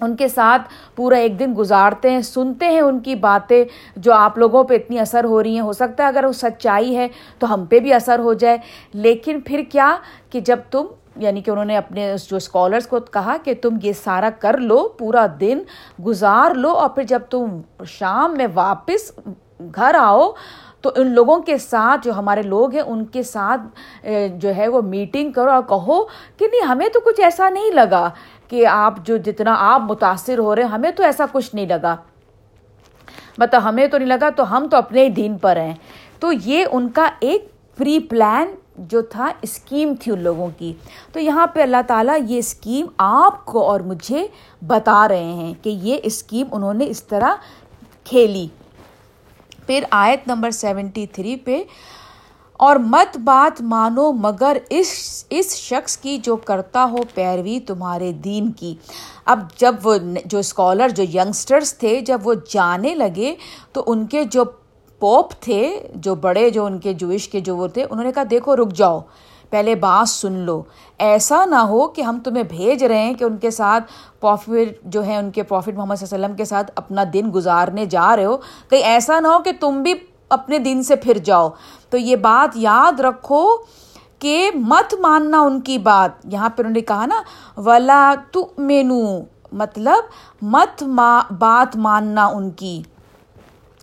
ان 0.00 0.16
کے 0.16 0.28
ساتھ 0.28 0.62
پورا 0.96 1.16
ایک 1.16 1.38
دن 1.38 1.54
گزارتے 1.58 2.10
ہیں، 2.10 2.20
سنتے 2.20 2.66
ہیں 2.66 2.80
ان 2.80 3.00
کی 3.00 3.14
باتیں 3.14 3.64
جو 3.96 4.12
آپ 4.14 4.38
لوگوں 4.38 4.64
پہ 4.64 4.74
اتنی 4.74 4.98
اثر 4.98 5.24
ہو 5.24 5.42
رہی 5.42 5.54
ہیں۔ 5.54 5.60
ہو 5.60 5.72
سکتا 5.72 6.02
ہے 6.02 6.08
اگر 6.08 6.24
وہ 6.24 6.32
سچائی 6.32 6.96
ہے 6.96 7.08
تو 7.38 7.52
ہم 7.54 7.64
پہ 7.64 7.80
بھی 7.80 7.92
اثر 7.92 8.18
ہو 8.18 8.32
جائے۔ 8.34 8.56
لیکن 8.92 9.40
پھر 9.40 9.62
کیا 9.70 9.94
کہ 10.30 10.40
جب 10.40 10.58
تم 10.70 10.86
یعنی 11.16 11.40
کہ 11.40 11.50
انہوں 11.50 11.64
نے 11.64 11.76
اپنے 11.76 12.14
جو 12.28 12.36
اسکالرس 12.36 12.86
کو 12.86 13.00
کہا 13.00 13.36
کہ 13.44 13.54
تم 13.62 13.76
یہ 13.82 13.92
سارا 13.92 14.30
کر 14.38 14.58
لو، 14.58 14.88
پورا 14.88 15.26
دن 15.40 15.62
گزار 16.06 16.54
لو، 16.54 16.70
اور 16.70 16.88
پھر 16.88 17.02
جب 17.02 17.22
تم 17.30 17.60
شام 17.86 18.34
میں 18.36 18.46
واپس 18.54 19.10
گھر 19.74 19.94
آؤ، 20.00 20.30
تو 20.80 20.90
ان 20.96 21.06
لوگوں 21.06 21.38
کے 21.38 21.56
ساتھ 21.58 22.04
جو 22.04 22.12
ہمارے 22.12 22.42
لوگ 22.42 22.72
ہیں، 22.72 22.80
ان 22.80 23.04
کے 23.04 23.22
ساتھ 23.22 24.06
جو 24.34 24.54
ہے 24.56 24.68
وہ 24.68 24.80
میٹنگ 24.82 25.32
کرو 25.32 25.50
اور 25.50 25.62
کہو 25.68 26.02
کہ 26.36 26.46
نہیں، 26.46 26.66
ہمیں 26.66 26.88
تو 26.88 27.00
کچھ 27.00 27.20
ایسا 27.20 27.48
نہیں 27.48 27.70
لگا۔ 27.70 28.08
کہ 28.50 28.66
آپ 28.66 28.94
جو 29.04 29.16
جتنا 29.16 29.56
آپ 29.58 29.80
متاثر 29.80 30.38
ہو 30.38 30.56
رہے 30.56 30.62
ہیں، 30.62 30.70
ہمیں 30.70 30.90
تو 30.90 31.02
ایسا 31.02 31.24
کچھ 31.32 31.54
نہیں 31.54 31.66
لگا۔ 31.66 31.96
مطلب 33.38 33.64
ہمیں 33.64 33.86
تو 33.86 33.98
نہیں 33.98 34.08
لگا، 34.08 34.28
تو 34.36 34.56
ہم 34.56 34.68
تو 34.70 34.76
اپنے 34.76 35.04
ہی 35.04 35.08
دین 35.08 35.38
پر 35.38 35.56
ہیں۔ 35.56 35.74
تو 36.20 36.32
یہ 36.44 36.66
ان 36.72 36.88
کا 36.88 37.08
ایک 37.20 37.48
پری 37.76 37.98
پلان 37.98 38.54
جو 38.76 39.02
تھا 39.02 39.32
اسکیم 39.42 39.94
تھی 40.00 40.12
ان 40.12 40.22
لوگوں 40.22 40.48
کی۔ 40.58 40.72
تو 41.12 41.20
یہاں 41.20 41.46
پہ 41.46 41.62
اللہ 41.62 41.76
تعالیٰ 41.86 42.16
یہ 42.26 42.38
اسکیم 42.38 42.86
آپ 42.98 43.44
کو 43.44 43.68
اور 43.68 43.80
مجھے 43.80 44.26
بتا 44.66 45.08
رہے 45.08 45.24
ہیں 45.24 45.54
کہ 45.62 45.70
یہ 45.70 45.98
اسکیم 46.02 46.46
انہوں 46.52 46.74
نے 46.74 46.86
اس 46.86 47.04
طرح 47.04 47.34
کھیلی۔ 48.04 48.48
پھر 49.66 49.84
آیت 49.90 50.28
نمبر 50.28 50.50
سیونٹی 50.50 51.06
تھری 51.06 51.36
پہ 51.36 51.62
اور 52.60 52.76
مت 52.76 53.18
بات 53.18 53.62
مانو 53.62 54.12
مگر 54.12 54.56
اس 54.70 55.24
اس 55.30 55.56
شخص 55.56 55.96
کی 55.96 56.18
جو 56.18 56.36
کرتا 56.36 56.86
ہو 56.90 56.96
پیروی 57.14 57.60
تمہارے 57.60 58.12
دین 58.12 58.52
کی۔ 58.52 58.74
اب 59.24 59.40
جب 59.56 59.74
وہ 59.82 59.94
جو 60.24 60.38
اسکالر، 60.38 60.88
جو 60.88 61.02
ینگسٹرس 61.02 61.78
تھے، 61.78 62.00
جب 62.00 62.20
وہ 62.24 62.34
جانے 62.50 62.94
لگے، 62.94 63.34
تو 63.72 63.84
ان 63.86 64.06
کے 64.06 64.24
جو 64.24 64.44
پوپ 64.98 65.32
تھے، 65.40 65.88
جو 65.94 66.14
بڑے، 66.14 66.50
جو 66.50 66.64
ان 66.64 66.78
کے 66.78 66.92
جوش 66.92 67.28
کے 67.28 67.40
جو 67.40 67.56
وہ 67.56 67.66
تھے، 67.66 67.86
انہوں 67.90 68.04
نے 68.04 68.12
کہا، 68.12 68.22
دیکھو، 68.30 68.56
رک 68.56 68.72
جاؤ، 68.72 69.00
پہلے 69.50 69.74
بات 69.74 70.08
سن 70.08 70.32
لو۔ 70.32 70.62
ایسا 70.98 71.44
نہ 71.44 71.54
ہو 71.54 71.88
کہ 71.88 72.02
ہم 72.02 72.18
تمہیں 72.24 72.42
بھیج 72.42 72.84
رہے 72.84 72.98
ہیں 72.98 73.14
کہ 73.14 73.24
ان 73.24 73.36
کے 73.36 73.50
ساتھ 73.50 73.84
پروفٹ 74.20 74.84
جو 74.84 75.06
ہے 75.06 75.16
ان 75.16 75.30
کے 75.30 75.42
پروفٹ 75.42 75.74
محمد 75.76 75.94
صلی 75.94 76.06
اللہ 76.10 76.16
علیہ 76.16 76.24
وسلم 76.24 76.36
کے 76.36 76.44
ساتھ 76.44 76.70
اپنا 76.74 77.04
دن 77.12 77.30
گزارنے 77.34 77.86
جا 77.86 78.16
رہے 78.16 78.24
ہو۔ 78.24 78.36
کہیں 78.70 78.82
ایسا 78.82 79.20
نہ 79.20 79.28
ہو 79.28 79.38
کہ 79.38 79.50
تم 79.60 79.82
بھی 79.82 79.94
اپنے 80.30 80.58
دن 80.58 80.82
سے 80.82 80.96
پھر 80.96 81.18
جاؤ۔ 81.18 81.48
تو 81.90 81.96
یہ 81.96 82.16
بات 82.16 82.56
یاد 82.56 83.00
رکھو 83.00 83.56
کہ 84.18 84.50
مت 84.54 84.94
ماننا 84.94 85.40
ان 85.40 85.60
کی 85.60 85.78
بات۔ 85.78 86.10
یہاں 86.24 86.48
پہ 86.48 86.62
انہوں 86.62 86.72
نے 86.72 86.80
کہا 86.80 87.06
نا، 87.06 87.22
ولا 87.56 88.14
تو 88.32 88.48
مینو 88.58 89.20
مطلب 89.52 90.04
مت 90.42 90.82
ما، 90.82 91.20
بات 91.38 91.76
ماننا 91.76 92.26
ان 92.26 92.50
کی۔ 92.50 92.82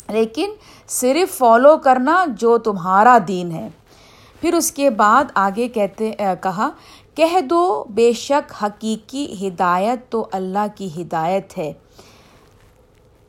لیکن 0.09 0.49
صرف 0.87 1.37
فالو 1.37 1.77
کرنا 1.77 2.25
جو 2.27 2.57
تمہارا 2.57 3.17
دین 3.27 3.51
ہے۔ 3.51 3.69
پھر 4.41 4.53
اس 4.53 4.71
کے 4.71 4.89
بعد 4.89 5.23
آگے 5.33 5.67
کہتے 5.67 6.11
کہا، 6.41 6.69
کہہ 7.15 7.41
دو، 7.41 7.83
بے 7.89 8.11
شک 8.11 8.63
حقیقی 8.63 9.47
ہدایت 9.47 10.11
تو 10.11 10.27
اللہ 10.31 10.65
کی 10.75 11.01
ہدایت 11.01 11.57
ہے۔ 11.57 11.73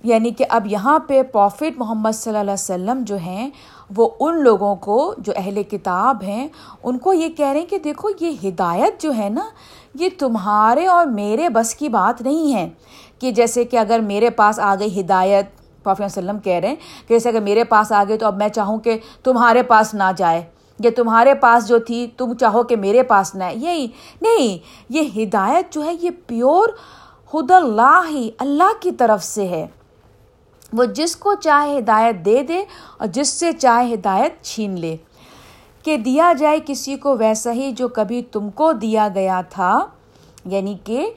یعنی 0.05 0.31
کہ 0.31 0.45
اب 0.49 0.67
یہاں 0.67 0.99
پہ 0.99 1.23
پروفٹ 1.23 1.79
محمد 1.79 2.13
صلی 2.15 2.31
اللہ 2.31 2.41
علیہ 2.41 2.53
وسلم 2.53 3.03
جو 3.07 3.17
ہیں، 3.17 3.49
وہ 3.97 4.09
ان 4.21 4.43
لوگوں 4.43 4.75
کو 4.77 5.15
جو 5.19 5.33
اہل 5.37 5.63
کتاب 5.63 6.23
ہیں، 6.23 6.47
ان 6.83 6.99
کو 6.99 7.13
یہ 7.13 7.29
کہہ 7.29 7.47
رہے 7.47 7.61
ہیں 7.61 7.67
کہ 7.67 7.79
دیکھو، 7.79 8.09
یہ 8.21 8.49
ہدایت 8.49 9.03
جو 9.03 9.13
ہے 9.19 9.29
نا، 9.29 9.45
یہ 9.95 10.09
تمہارے 10.19 10.87
اور 10.87 11.07
میرے 11.07 11.49
بس 11.49 11.75
کی 11.75 11.89
بات 11.89 12.21
نہیں 12.23 12.53
ہے 12.55 12.69
کہ 13.19 13.31
جیسے 13.33 13.65
کہ 13.65 13.77
اگر 13.77 14.01
میرے 14.01 14.31
پاس 14.31 14.59
آ 14.59 14.75
گئی 14.81 15.01
ہدایت 15.01 15.47
پروفٹ 15.83 16.01
وسلم 16.01 16.39
کہہ 16.39 16.53
رہے 16.53 16.69
ہیں 16.69 16.77
کہ 17.09 17.15
جیسے 17.15 17.29
اگر 17.29 17.41
میرے 17.41 17.65
پاس 17.65 17.93
آ 17.93 18.03
گئی 18.09 18.19
تو 18.19 18.27
اب 18.27 18.37
میں 18.37 18.49
چاہوں 18.49 18.79
کہ 18.79 18.99
تمہارے 19.23 19.63
پاس 19.63 19.93
نہ 19.95 20.11
جائے، 20.17 20.43
یا 20.79 20.91
تمہارے 20.97 21.35
پاس 21.35 21.69
جو 21.69 21.79
تھی 21.79 22.07
تم 22.17 22.35
چاہو 22.35 22.63
کہ 22.63 22.77
میرے 22.77 23.03
پاس 23.03 23.35
نہ، 23.35 23.45
یہی 23.55 23.87
نہیں، 24.23 24.59
یہ 24.89 25.23
ہدایت 25.23 25.73
جو 25.75 25.85
ہے، 25.85 25.95
یہ 26.01 26.11
پیور 26.27 26.69
خد 27.33 27.51
اللہ 27.51 28.01
ہی 28.11 28.31
اللہ 28.39 28.73
کی 28.81 28.91
طرف 28.93 29.25
سے 29.25 29.49
ہے۔ 29.49 29.67
وہ 30.73 30.85
جس 30.85 31.17
کو 31.17 31.35
چاہے 31.35 31.79
ہدایت 31.79 32.25
دے 32.25 32.43
دے 32.43 32.65
اور 32.99 33.07
جس 33.07 33.29
سے 33.29 33.53
چاہے 33.53 33.95
ہدایت 33.95 34.43
چھین 34.43 34.81
لے۔ 34.81 34.97
کہ 35.83 35.97
دیا 35.97 36.33
جائے 36.39 36.59
کسی 36.67 36.97
کو 36.97 37.17
ویسا 37.17 37.53
ہی 37.53 37.73
جو 37.73 37.89
کبھی 37.89 38.23
تم 38.23 38.51
کو 38.51 38.73
دیا 38.73 39.09
گیا 39.15 39.41
تھا 39.51 39.79
یعنی 40.45 40.77
کہ 40.85 41.11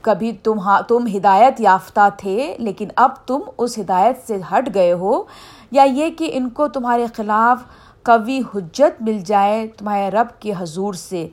کبھی 0.00 0.32
تم 0.32 0.58
تم 0.88 1.06
ہدایت 1.16 1.60
یافتہ 1.60 2.08
تھے، 2.16 2.56
لیکن 2.58 2.88
اب 2.96 3.10
تم 3.26 3.40
اس 3.58 3.78
ہدایت 3.78 4.18
سے 4.26 4.38
ہٹ 4.52 4.74
گئے 4.74 4.92
ہو، 4.92 5.22
یا 5.70 5.82
یہ 5.82 6.10
کہ 6.10 6.30
ان 6.32 6.50
کو 6.50 6.68
تمہارے 6.68 7.06
خلاف 7.16 7.58
قوی 8.02 8.40
حجت 8.54 9.02
مل 9.02 9.18
جائے 9.18 9.66
تمہارے 9.66 10.10
رب 10.10 10.40
کے 10.40 10.52
حضور 10.58 10.94
سے۔ 10.94 11.28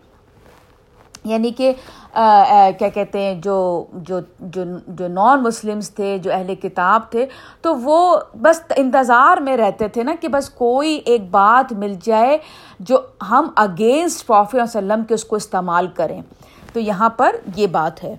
یعنی 1.29 1.51
کہ 1.51 1.73
کیا 2.79 2.89
کہتے 2.89 3.19
ہیں، 3.19 3.41
جو 3.41 3.85
جو 3.93 4.19
جو 4.39 4.63
جو 4.87 5.07
نان 5.07 5.43
مسلمس 5.43 5.91
تھے، 5.91 6.17
جو 6.17 6.33
اہل 6.33 6.55
کتاب 6.55 7.01
تھے، 7.09 7.25
تو 7.61 7.75
وہ 7.75 8.17
بس 8.41 8.61
انتظار 8.75 9.37
میں 9.37 9.57
رہتے 9.57 9.87
تھے 9.87 10.03
نا 10.03 10.15
کہ 10.21 10.27
بس 10.27 10.49
کوئی 10.49 10.99
ایک 11.05 11.31
بات 11.31 11.73
مل 11.73 11.95
جائے 12.03 12.37
جو 12.79 13.01
ہم 13.29 13.49
اگینسٹ 13.55 14.27
پروفی 14.27 14.57
وسلم 14.59 15.03
کے 15.03 15.13
اس 15.13 15.23
کو 15.23 15.35
استعمال 15.35 15.87
کریں۔ 15.87 16.21
تو 16.73 16.79
یہاں 16.79 17.09
پر 17.09 17.35
یہ 17.55 17.67
بات 17.67 18.03
ہے۔ 18.03 18.15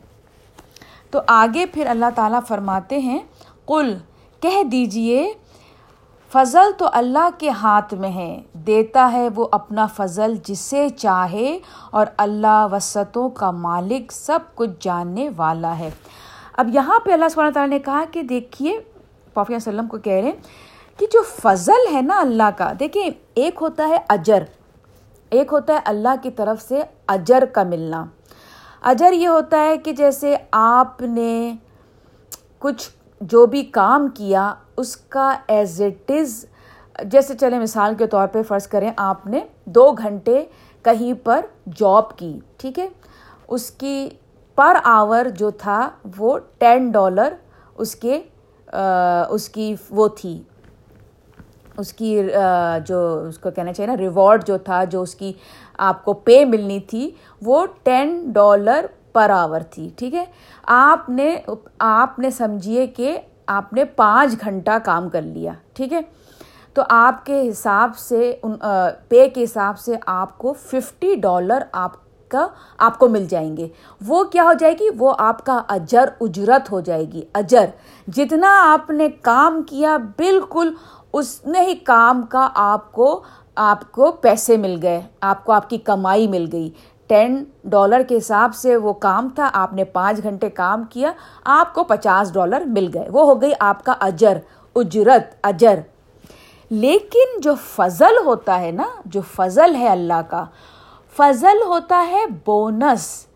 تو 1.10 1.20
آگے 1.26 1.66
پھر 1.66 1.86
اللہ 1.86 2.10
تعالیٰ 2.14 2.40
فرماتے 2.48 2.98
ہیں 2.98 3.18
کل 3.66 3.96
کہہ 4.40 4.62
دیجیے 4.62 5.32
فضل 6.32 6.70
تو 6.78 6.88
اللہ 6.92 7.28
کے 7.38 7.50
ہاتھ 7.50 7.94
میں 7.94 8.10
ہے، 8.10 8.40
دیتا 8.52 9.08
ہے 9.12 9.28
وہ 9.34 9.46
اپنا 9.52 9.86
فضل 9.86 10.34
جسے 10.44 10.88
چاہے 10.88 11.58
اور 11.90 12.06
اللہ 12.16 12.66
وسطوں 12.72 13.28
کا 13.30 13.50
مالک 13.50 14.12
سب 14.12 14.38
کچھ 14.54 14.70
جاننے 14.80 15.28
والا 15.36 15.78
ہے۔ 15.78 15.90
اب 16.52 16.68
یہاں 16.74 16.98
پہ 17.00 17.12
اللہ 17.12 17.28
سبحانہ 17.28 17.52
تعالیٰ 17.54 17.70
نے 17.70 17.78
کہا 17.78 18.04
کہ 18.12 18.22
دیکھیے 18.22 18.78
پافی 19.34 19.54
وسلم 19.54 19.86
کو 19.86 19.98
کہہ 19.98 20.12
رہے 20.12 20.22
ہیں 20.22 20.98
کہ 20.98 21.06
جو 21.12 21.22
فضل 21.22 21.94
ہے 21.94 22.02
نا 22.02 22.20
اللہ 22.20 22.50
کا، 22.56 22.72
دیکھیں 22.80 23.10
ایک 23.34 23.58
ہوتا 23.60 23.88
ہے 23.88 23.98
اجر، 24.08 24.44
ایک 25.30 25.52
ہوتا 25.52 25.74
ہے 25.74 25.78
اللہ 25.84 26.22
کی 26.22 26.30
طرف 26.30 26.62
سے 26.62 26.82
اجر 27.06 27.44
کا 27.44 27.62
ملنا۔ 27.62 28.04
اجر 28.82 29.12
یہ 29.12 29.28
ہوتا 29.28 29.60
ہے 29.60 29.76
کہ 29.76 29.92
جیسے 29.92 30.36
آپ 30.52 31.02
نے 31.02 31.52
کچھ 32.58 32.88
جو 33.20 33.44
بھی 33.46 33.62
کام 33.72 34.08
کیا، 34.14 34.52
اس 34.76 34.96
کا 34.96 35.30
ایز 35.48 35.80
اٹ 35.82 36.10
از 36.10 36.44
جیسے 37.04 37.34
چلے 37.40 37.58
مثال 37.58 37.94
کے 37.98 38.06
طور 38.06 38.28
پہ 38.32 38.42
فرض 38.42 38.66
کریں، 38.66 38.90
آپ 38.96 39.26
نے 39.26 39.40
دو 39.66 39.90
گھنٹے 39.92 40.44
کہیں 40.84 41.12
پر 41.24 41.44
جاب 41.76 42.16
کی، 42.18 42.38
ٹھیک 42.58 42.78
ہے؟ 42.78 42.88
اس 43.48 43.70
کی 43.70 44.08
پر 44.58 44.78
آور 44.84 45.26
جو 45.38 45.50
تھا، 45.58 45.88
وہ 46.18 46.38
ٹین 46.58 46.90
ڈالر 46.90 47.34
اس 47.78 47.94
کے 47.96 48.20
اس 49.30 49.48
کی 49.48 49.74
وہ 49.90 50.08
تھی۔ 50.18 50.40
اس 51.78 51.92
کی 51.92 52.20
جو 52.86 53.00
اس 53.28 53.38
کو 53.38 53.50
کہنا 53.50 53.72
چاہیے 53.72 53.86
نا 53.86 53.96
ریوارڈ 53.96 54.44
جو 54.46 54.56
تھا، 54.58 54.82
جو 54.84 55.02
اس 55.02 55.14
کی 55.14 55.32
آپ 55.78 56.04
کو 56.04 56.12
پے 56.12 56.44
ملنی 56.44 56.78
تھی، 56.80 57.10
وہ 57.42 57.64
ٹین 57.82 58.30
ڈالر 58.32 58.86
پر 59.18 59.30
آور 59.30 59.60
تھی 59.70 59.88
ٹھیک 59.96 60.14
ہے؟ 60.14 60.24
آپ 60.66 61.08
نے 61.08 61.34
آپ 61.78 62.18
نے 62.18 62.30
سمجھیے 62.30 62.86
کہ 62.86 63.18
آپ 63.46 63.72
نے 63.72 63.84
پانچ 63.84 64.40
گھنٹہ 64.40 64.78
کام 64.84 65.08
کر 65.08 65.22
لیا، 65.22 65.52
ٹھیک 65.72 65.92
ہے؟ 65.92 66.00
تو 66.74 66.82
آپ 66.88 67.24
کے 67.26 67.48
حساب 67.48 67.96
سے، 67.98 68.34
ان 68.42 68.56
پے 69.08 69.28
کے 69.28 69.44
حساب 69.44 69.78
سے 69.78 69.96
آپ 70.06 70.36
کو 70.38 70.52
ففٹی 70.52 71.14
ڈالر 71.14 71.62
آپ 71.72 71.92
کا، 72.28 72.46
آپ 72.78 72.98
کو 72.98 73.08
مل 73.08 73.26
جائیں 73.26 73.56
گے۔ 73.56 73.68
وہ 74.06 74.22
کیا 74.24 74.44
ہو 74.44 74.52
جائے 74.52 74.72
گی؟ 74.72 74.88
وہ 74.98 75.14
آپ 75.18 75.44
کا 75.46 75.60
اجر، 75.68 76.08
اجرت 76.20 76.70
ہو 76.72 76.80
جائے 76.80 77.04
گی۔ 77.12 77.22
اجر، 77.34 77.66
جتنا 78.06 78.52
آپ 78.72 78.90
نے 78.90 79.08
کام 79.22 79.62
کیا، 79.62 79.96
بالکل 80.16 80.74
اس 81.12 81.40
نے 81.46 81.60
ہی 81.60 81.74
کام 81.74 82.22
کا 82.22 82.48
آپ 82.54 82.92
کو 82.92 83.22
آپ 83.56 83.90
کو 83.92 84.10
پیسے 84.12 84.56
مل 84.56 84.78
گئے، 84.82 85.00
آپ 85.20 85.44
کو 85.44 85.52
آپ 85.52 85.68
کی 85.70 85.78
کمائی 85.78 86.26
مل 86.28 86.46
گئی۔ 86.52 86.70
ٹین 87.08 87.44
ڈالر 87.64 88.02
کے 88.08 88.16
حساب 88.16 88.54
سے 88.54 88.76
وہ 88.76 88.92
کام 88.92 89.28
تھا، 89.28 89.50
آپ 89.52 89.72
نے 89.72 89.84
پانچ 89.84 90.22
گھنٹے 90.22 90.50
کام 90.50 90.84
کیا، 90.84 91.12
آپ 91.44 91.74
کو 91.74 91.84
پچاس 91.84 92.34
ڈالر 92.34 92.60
مل 92.60 92.90
گئے۔ 92.94 93.08
وہ 93.12 93.22
ہو 93.22 93.42
گئی 93.42 93.52
آپ 93.60 93.84
کا 93.84 93.94
اجر، 94.00 94.38
اجرت، 94.76 95.36
اجر۔ 95.42 95.80
لیکن 96.70 97.40
جو 97.40 97.54
فضل 97.64 98.26
ہوتا 98.26 98.60
ہے 98.60 98.70
نا، 98.70 98.86
جو 99.04 99.20
فضل 99.36 99.74
ہے 99.74 99.88
اللہ 99.88 100.20
کا، 100.28 100.44
فضل 101.16 101.62
ہوتا 101.66 102.06
ہے 102.08 102.24
بونس۔ 102.46 103.26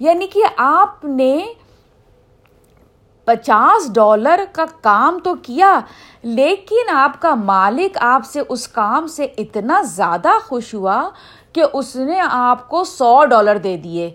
یعنی 0.00 0.26
کہ 0.26 0.42
آپ 0.56 1.04
نے 1.04 1.46
پچاس 3.24 3.94
ڈالر 3.94 4.40
کا 4.52 4.64
کام 4.80 5.18
تو 5.24 5.34
کیا، 5.34 5.80
لیکن 6.22 6.90
آپ 6.92 7.22
کا 7.22 7.34
مالک 7.34 7.98
آپ 8.00 8.22
سے 8.26 8.40
اس 8.48 8.68
کام 8.68 9.06
سے 9.06 9.26
اتنا 9.38 9.82
زیادہ 9.82 10.28
خوش 10.44 10.74
ہوا 10.74 11.10
کہ 11.54 11.64
اس 11.72 11.96
نے 11.96 12.20
آپ 12.30 12.68
کو 12.68 12.84
سو 12.84 13.24
ڈالر 13.24 13.58
دے 13.58 13.76
دیے 13.76 14.10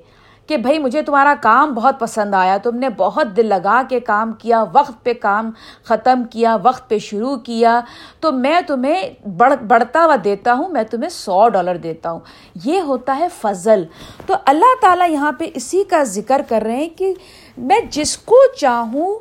کہ 0.48 0.58
بھائی 0.58 0.80
مجھے 0.80 1.02
تمہارا 1.02 1.34
کام 1.42 1.74
بہت 1.74 2.00
پسند 2.00 2.34
آیا، 2.34 2.58
تم 2.58 2.76
نے 2.76 2.90
بہت 2.90 3.38
دل 3.38 3.46
لگا 3.46 3.82
کے 3.90 4.00
کام 4.00 4.32
کیا، 4.32 4.64
وقت 4.74 5.04
پہ 5.04 5.14
کام 5.14 5.52
ختم 5.84 6.24
کیا، 6.32 6.58
وقت 6.64 6.90
پہ 6.90 6.98
شروع 6.98 7.36
کیا، 7.36 7.82
تو 8.20 8.32
میں 8.32 8.62
تمہیں 8.62 9.28
بڑھ، 9.28 9.54
بڑھتا 9.64 10.06
ہوا 10.06 10.16
دیتا 10.24 10.54
ہوں، 10.54 10.70
میں 10.70 10.84
تمہیں 10.84 11.10
سو 11.10 11.50
ڈالر 11.50 11.78
دیتا 11.78 12.12
ہوں۔ 12.12 12.20
یہ 12.66 12.80
ہوتا 12.80 13.18
ہے 13.20 13.28
فضل۔ 13.42 13.84
تو 14.26 14.36
اللہ 14.46 14.74
تعالیٰ 14.82 15.10
یہاں 15.10 15.32
پہ 15.32 15.46
اسی 15.54 15.84
کا 15.84 16.04
ذکر 16.04 16.42
کر 16.50 16.62
رہے 16.62 16.76
ہیں 16.76 16.90
کہ 16.98 17.14
میں 17.58 17.80
جس 17.92 18.18
کو 18.18 18.38
چاہوں 18.58 19.20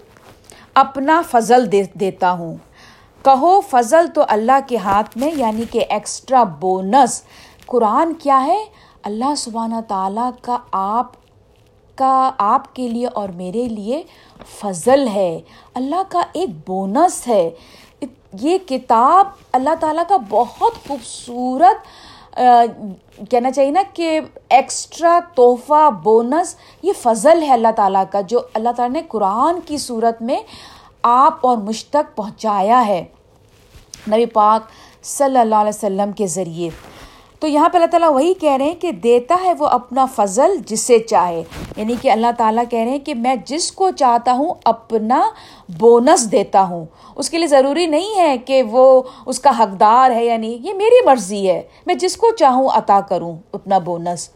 اپنا 0.75 1.23
فضل 1.31 1.73
دے، 1.73 1.83
دیتا 2.01 2.33
ہوں۔ 2.33 2.57
کہو 3.25 3.61
فضل 3.61 4.07
تو 4.15 4.25
اللہ 4.29 4.59
کے 4.69 4.77
ہاتھ 4.77 5.19
میں 5.19 5.31
یعنی 5.35 5.65
کہ 5.71 5.85
ایکسٹرا 5.89 6.43
بونس 6.43 7.23
قرآن 7.69 8.15
کیا 8.15 8.45
ہے؟ 8.47 8.65
اللہ 9.03 9.35
سبحانہ 9.37 9.81
تعالیٰ 9.89 10.31
کا 10.43 10.57
آپ 10.73 11.13
کا 11.95 12.31
آپ 12.39 12.75
کے 12.75 12.89
لیے 12.89 13.07
اور 13.07 13.29
میرے 13.29 13.65
لیے 13.69 14.03
فضل 14.61 15.09
ہے۔ 15.09 15.41
اللہ 15.75 16.03
کا 16.09 16.23
ایک 16.33 16.49
بونس 16.67 17.29
ہے۔ 17.29 17.51
یہ 18.41 18.59
کتاب 18.67 19.27
اللہ 19.53 19.75
تعالیٰ 19.81 20.05
کا 20.09 20.17
بہت 20.29 20.89
خوبصورت 20.89 22.37
کہنا 23.31 23.51
چاہیے 23.51 23.71
نا 23.71 23.83
کہ 23.93 24.21
ایکسٹرا 24.49 25.19
تحفہ، 25.37 25.91
بونس، 26.03 26.55
یہ 26.83 26.93
فضل 27.03 27.43
ہے 27.43 27.53
اللہ 27.53 27.73
تعالیٰ 27.77 28.05
کا 28.11 28.21
جو 28.21 28.41
اللہ 28.55 28.69
تعالیٰ 28.77 29.03
نے 29.03 29.07
قرآن 29.09 29.61
کی 29.67 29.79
صورت 29.79 30.23
میں 30.23 30.43
آپ 31.03 31.47
اور 31.47 31.57
مجھ 31.57 31.85
تک 31.91 32.17
پہنچایا 32.17 32.87
ہے۔ 32.87 33.05
نبی 34.09 34.27
پاک 34.27 34.63
صلی 35.05 35.39
اللہ 35.39 35.55
علیہ 35.55 35.77
وسلم 35.77 36.13
کے 36.13 36.27
ذریعے۔ 36.27 36.71
تو 37.39 37.47
یہاں 37.47 37.69
پہ 37.69 37.77
اللہ 37.79 37.87
تعالیٰ 37.87 38.11
وہی 38.13 38.35
کہہ 38.35 38.53
رہے 38.53 38.65
ہیں 38.65 38.75
کہ 38.75 38.93
دیتا 38.93 39.37
ہے 39.45 39.53
وہ 39.59 39.67
اپنا 39.67 40.05
فضل 40.05 40.57
جسے 40.67 40.99
چاہے۔ 40.99 41.43
یعنی 41.77 41.95
کہ 42.03 42.11
اللہ 42.11 42.27
تعالیٰ 42.39 42.65
کہہ 42.71 42.79
رہے 42.79 42.91
ہیں 42.91 42.99
کہ 42.99 43.15
میں 43.15 43.35
جس 43.47 43.73
کو 43.73 43.91
چاہتا 43.91 44.33
ہوں 44.33 44.55
اپنا 44.65 45.23
بونس 45.79 46.33
دیتا 46.33 46.63
ہوں۔ 46.63 46.87
اس 47.17 47.31
کے 47.31 47.39
لیے 47.39 47.47
ضروری 47.47 47.87
نہیں 47.87 48.19
ہے 48.19 48.39
کہ 48.39 48.63
وہ 48.63 49.03
اس 49.27 49.41
کا 49.41 49.51
حقدار 49.59 50.11
ہے 50.11 50.25
یعنی 50.25 50.59
یہ 50.63 50.75
میری 50.75 51.07
مرضی 51.07 51.49
ہے۔ 51.51 51.63
میں 51.87 51.95
جس 51.95 52.17
کو 52.17 52.31
چاہوں 52.39 52.69
عطا 52.69 53.01
کروں 53.01 53.37
اپنا 53.53 53.79
بونس۔ 53.79 54.29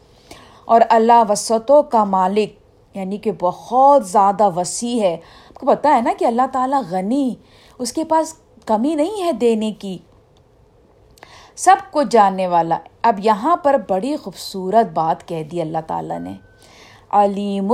اور 0.64 0.80
اللہ 0.88 1.22
وسطوں 1.28 1.82
کا 1.82 2.04
مالک 2.04 2.50
یعنی 2.96 3.16
کہ 3.16 3.30
بہت 3.40 4.06
زیادہ 4.06 4.50
وسیع 4.56 5.02
ہے۔ 5.02 5.14
آپ 5.14 5.54
کو 5.54 5.66
پتہ 5.66 5.88
ہے 5.88 6.00
نا 6.00 6.12
کہ 6.18 6.24
اللہ 6.24 6.42
تعالیٰ 6.52 6.82
غنی، 6.90 7.34
اس 7.78 7.92
کے 7.92 8.04
پاس 8.04 8.34
کمی 8.66 8.94
نہیں 8.94 9.22
ہے 9.24 9.32
دینے 9.32 9.72
کی۔ 9.72 9.98
سب 11.64 11.76
کو 11.90 12.02
جاننے 12.02 12.46
والا۔ 12.46 12.78
اب 13.02 13.20
یہاں 13.24 13.56
پر 13.56 13.76
بڑی 13.88 14.16
خوبصورت 14.16 14.92
بات 14.92 15.28
کہہ 15.28 15.42
دی 15.42 15.60
اللہ 15.60 15.78
تعالیٰ 15.86 16.18
نے۔ 16.18 16.32
علیم 17.10 17.72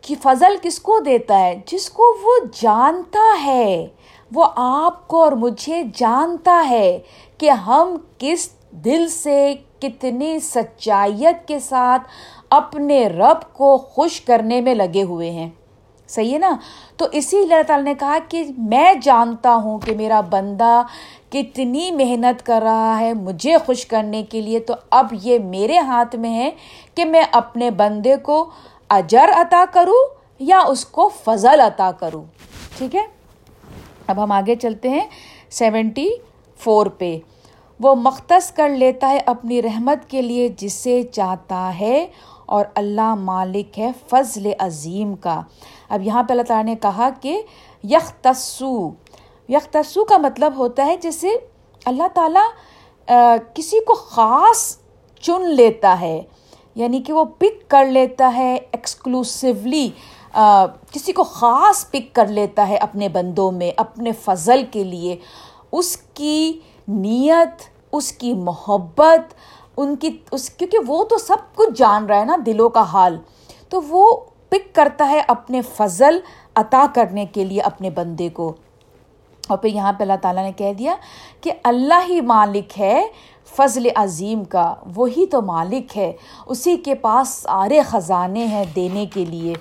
کی 0.00 0.14
فضل 0.14 0.56
کس 0.62 0.80
کو 0.80 0.98
دیتا 0.98 1.38
ہے؟ 1.38 1.60
جس 1.66 1.90
کو 1.90 2.02
وہ 2.22 2.32
جانتا 2.60 3.44
ہے۔ 3.44 3.86
وہ 4.34 4.46
آپ 4.56 5.08
کو 5.08 5.24
اور 5.24 5.32
مجھے 5.32 5.82
جانتا 5.94 6.66
ہے 6.70 6.98
کہ 7.38 7.50
ہم 7.50 7.96
کس 8.18 8.50
دل 8.70 9.08
سے 9.08 9.54
کتنی 9.78 10.38
سچائیت 10.38 11.48
کے 11.48 11.58
ساتھ 11.58 12.02
اپنے 12.50 13.06
رب 13.06 13.52
کو 13.52 13.78
خوش 13.78 14.20
کرنے 14.20 14.60
میں 14.60 14.74
لگے 14.74 15.02
ہوئے 15.02 15.30
ہیں۔ 15.30 15.50
صحیح 16.08 16.32
ہے 16.32 16.38
نا؟ 16.38 16.56
تو 16.96 17.06
اسی 17.12 17.38
اللہ 17.38 17.62
تعالیٰ 17.66 17.84
نے 17.84 17.94
کہا 17.94 18.18
کہ 18.28 18.44
میں 18.58 18.92
جانتا 19.02 19.54
ہوں 19.54 19.78
کہ 19.78 19.94
میرا 19.96 20.20
بندہ 20.20 20.82
کتنی 21.30 21.90
محنت 21.90 22.46
کر 22.46 22.60
رہا 22.62 23.00
ہے 23.00 23.12
مجھے 23.14 23.56
خوش 23.66 23.86
کرنے 23.86 24.22
کے 24.22 24.40
لیے 24.40 24.60
تو 24.60 24.74
اب 24.90 25.06
یہ 25.22 25.38
میرے 25.38 25.78
ہاتھ 25.78 26.16
میں 26.16 26.34
ہے 26.34 26.50
کہ 26.94 27.04
میں 27.04 27.22
اپنے 27.32 27.70
بندے 27.70 28.16
کو 28.16 28.50
اجر 28.88 29.28
عطا 29.32 29.64
کروں 29.72 30.14
یا 30.38 30.58
اس 30.58 30.84
کو 30.84 31.10
فضل 31.24 31.60
عطا 31.60 31.90
کروں۔ 31.90 32.24
ٹھیک 32.78 32.96
ہے؟ 32.96 33.06
اب 34.06 34.24
ہم 34.24 34.32
آگے 34.32 34.54
چلتے 34.54 34.88
ہیں۔ 34.88 35.08
سیونٹی 35.50 36.08
فور 36.56 36.86
پہ۔ 36.86 37.18
وہ 37.80 37.94
مختص 37.94 38.52
کر 38.52 38.68
لیتا 38.68 39.08
ہے 39.08 39.18
اپنی 39.26 39.62
رحمت 39.62 40.10
کے 40.10 40.22
لیے 40.22 40.48
جسے 40.48 41.02
چاہتا 41.02 41.78
ہے 41.80 42.06
اور 42.46 42.64
اللہ 42.74 43.14
مالک 43.14 43.78
ہے 43.78 43.90
فضل 44.10 44.50
عظیم 44.58 45.14
کا۔ 45.14 45.42
اب 45.88 46.02
یہاں 46.02 46.22
پہ 46.22 46.32
اللہ 46.32 46.42
تعالیٰ 46.42 46.64
نے 46.64 46.74
کہا 46.74 47.08
کہ 47.20 47.42
یختسو 47.84 48.90
یختسو 49.48 50.04
کا 50.04 50.16
مطلب 50.18 50.52
ہوتا 50.56 50.86
ہے 50.86 50.96
جیسے 50.96 51.28
اللہ 51.84 52.08
تعالیٰ 52.14 52.48
کسی 53.54 53.84
کو 53.84 53.94
خاص 53.94 54.76
چن 55.20 55.50
لیتا 55.50 56.00
ہے 56.00 56.22
یعنی 56.74 57.02
کہ 57.02 57.12
وہ 57.12 57.24
پک 57.24 57.70
کر 57.70 57.84
لیتا 57.84 58.32
ہے 58.36 58.54
ایکسکلوسیولی 58.54 59.88
کسی 60.92 61.12
کو 61.12 61.24
خاص 61.24 61.90
پک 61.90 62.14
کر 62.14 62.26
لیتا 62.26 62.68
ہے 62.68 62.76
اپنے 62.76 63.08
بندوں 63.08 63.52
میں، 63.52 63.70
اپنے 63.76 64.12
فضل 64.12 64.64
کے 64.70 64.84
لیے۔ 64.84 65.16
اس 65.72 65.96
کی 65.96 66.60
نیت، 66.88 67.62
اس 67.92 68.12
کی 68.12 68.34
محبت، 68.34 69.34
ان 69.76 69.96
کی، 69.96 70.18
اس، 70.30 70.50
کیونکہ 70.50 70.78
وہ 70.86 71.04
تو 71.04 71.18
سب 71.18 71.36
کچھ 71.54 71.70
جان 71.76 72.06
رہا 72.06 72.20
ہے 72.20 72.24
نا 72.24 72.36
دلوں 72.46 72.68
کا 72.68 72.82
حال۔ 72.82 73.18
تو 73.68 73.80
وہ 73.88 74.16
پک 74.48 74.74
کرتا 74.74 75.08
ہے 75.08 75.22
اپنے 75.28 75.60
فضل 75.76 76.18
عطا 76.54 76.86
کرنے 76.94 77.26
کے 77.26 77.44
لیے 77.44 77.60
اپنے 77.60 77.90
بندے 77.90 78.28
کو۔ 78.28 78.52
اور 79.48 79.58
پھر 79.58 79.68
یہاں 79.68 79.92
پہ 79.92 80.02
اللہ 80.02 80.20
تعالیٰ 80.22 80.44
نے 80.44 80.52
کہہ 80.52 80.72
دیا 80.72 80.94
کہ 81.40 81.52
اللہ 81.62 82.06
ہی 82.08 82.20
مالک 82.20 82.80
ہے، 82.80 83.02
فضل 83.56 83.88
عظیم 83.94 84.44
کا، 84.44 84.74
وہی 84.96 85.26
تو 85.26 85.42
مالک 85.42 85.98
ہے۔ 85.98 86.12
اسی 86.46 86.76
کے 86.76 86.94
پاس 86.94 87.28
سارے 87.28 87.80
خزانے 87.80 88.44
ہیں 88.44 88.64
دینے 88.76 89.06
کے 89.06 89.24
لیے۔ 89.24 89.54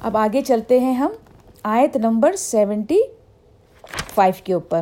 اب 0.00 0.16
آگے 0.16 0.40
چلتے 0.40 0.80
ہیں 0.80 0.92
ہم، 0.92 1.10
آیت 1.62 1.96
نمبر 1.96 2.36
سیونٹی 2.36 2.98
فائیو 4.14 4.34
کے 4.44 4.52
اوپر۔ 4.52 4.80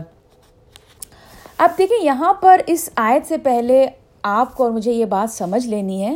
اب 1.59 1.71
دیکھیں، 1.79 2.05
یہاں 2.05 2.35
پر 2.35 2.61
اس 2.67 2.91
آیت 2.97 3.29
سے 3.29 3.39
پہلے 3.39 3.87
آپ 4.23 4.57
کو 4.57 4.65
اور 4.65 4.73
مجھے 4.73 4.93
یہ 4.93 5.05
بات 5.05 5.33
سمجھ 5.33 5.67
لینی 5.67 6.03
ہے 6.03 6.15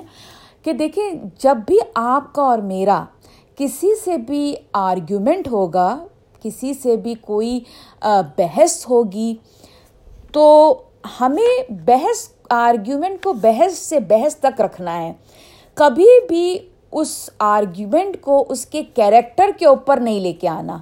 کہ 0.62 0.72
دیکھیں، 0.72 1.10
جب 1.38 1.56
بھی 1.66 1.78
آپ 1.94 2.32
کا 2.32 2.42
اور 2.42 2.58
میرا 2.58 3.04
کسی 3.56 3.94
سے 4.04 4.16
بھی 4.16 4.54
آرگیومنٹ 4.72 5.48
ہوگا 5.48 6.06
کسی 6.44 6.74
سے 6.74 6.96
بھی 6.96 7.14
کوئی 7.20 7.60
بحث 8.38 8.86
ہوگی، 8.90 9.34
تو 10.32 10.44
ہمیں 11.20 11.72
بحث 11.84 12.28
آرگیومنٹ 12.50 13.22
کو 13.22 13.32
بحث 13.32 13.78
سے 13.78 14.00
بحث 14.00 14.36
تک 14.36 14.60
رکھنا 14.60 14.96
ہے۔ 15.02 15.12
کبھی 15.74 16.08
بھی 16.28 16.58
اس 16.92 17.30
آرگیومنٹ 17.38 18.20
کو 18.20 18.44
اس 18.48 18.66
کے 18.66 18.82
کیریکٹر 18.94 19.50
کے 19.58 19.66
اوپر 19.66 20.00
نہیں 20.00 20.20
لے 20.20 20.32
کے 20.32 20.48
آنا۔ 20.48 20.78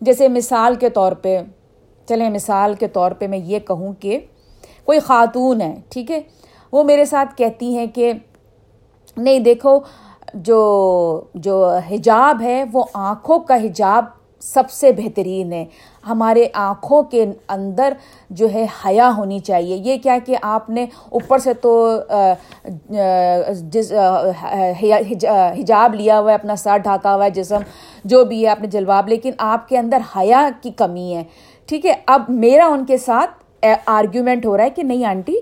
جیسے 0.00 0.28
مثال 0.28 0.74
کے 0.74 0.90
طور 0.90 1.12
پہ، 1.12 1.38
چلیں 2.08 2.30
مثال 2.30 2.74
کے 2.74 2.88
طور 2.88 3.10
پہ 3.10 3.26
میں 3.26 3.38
یہ 3.38 3.58
کہوں 3.58 3.92
کہ 4.00 4.18
کوئی 4.84 4.98
خاتون 4.98 5.60
ہے، 5.60 5.74
ٹھیک 5.88 6.10
ہے؟ 6.10 6.20
وہ 6.72 6.82
میرے 6.84 7.04
ساتھ 7.04 7.36
کہتی 7.36 7.76
ہیں 7.76 7.86
کہ 7.86 8.12
نہیں 9.16 9.38
دیکھو، 9.38 9.78
جو 10.34 10.60
جو 11.34 11.64
حجاب 11.90 12.42
ہے 12.42 12.62
وہ 12.72 12.84
آنکھوں 12.94 13.38
کا 13.38 13.56
حجاب 13.56 14.04
سب 14.40 14.70
سے 14.70 14.90
بہترین 14.92 15.52
ہے۔ 15.52 15.64
ہمارے 16.08 16.46
آنکھوں 16.54 17.02
کے 17.02 17.24
اندر 17.48 17.92
جو 18.30 18.48
ہے 18.52 18.64
حیا 18.84 19.10
ہونی 19.16 19.38
چاہیے۔ 19.38 19.76
یہ 19.76 19.98
کیا 20.02 20.16
کہ 20.26 20.36
آپ 20.42 20.70
نے 20.70 20.86
اوپر 21.10 21.38
سے 21.38 21.54
تو 21.54 21.72
جس 23.72 23.92
حجاب 25.58 25.94
لیا 25.94 26.18
ہوا 26.20 26.30
ہے، 26.30 26.34
اپنا 26.34 26.56
سر 26.56 26.78
ڈھاکا 26.78 27.14
ہوا 27.14 27.24
ہے، 27.24 27.30
جسم 27.30 27.62
جو 28.04 28.24
بھی 28.24 28.42
ہے 28.44 28.48
آپ 28.48 28.60
نے 28.60 28.66
جلواب، 28.68 29.08
لیکن 29.08 29.30
آپ 29.38 29.68
کے 29.68 29.78
اندر 29.78 29.98
حیا 30.16 30.48
کی 30.62 30.70
کمی 30.76 31.14
ہے۔ 31.14 31.22
ٹھیک 31.68 31.86
ہے، 31.86 31.94
اب 32.06 32.22
میرا 32.28 32.66
ان 32.66 32.84
کے 32.84 32.96
ساتھ 32.96 33.66
آرگیومنٹ 33.86 34.46
ہو 34.46 34.56
رہا 34.56 34.64
ہے 34.64 34.70
کہ 34.70 34.82
نہیں 34.82 35.04
آنٹی، 35.06 35.36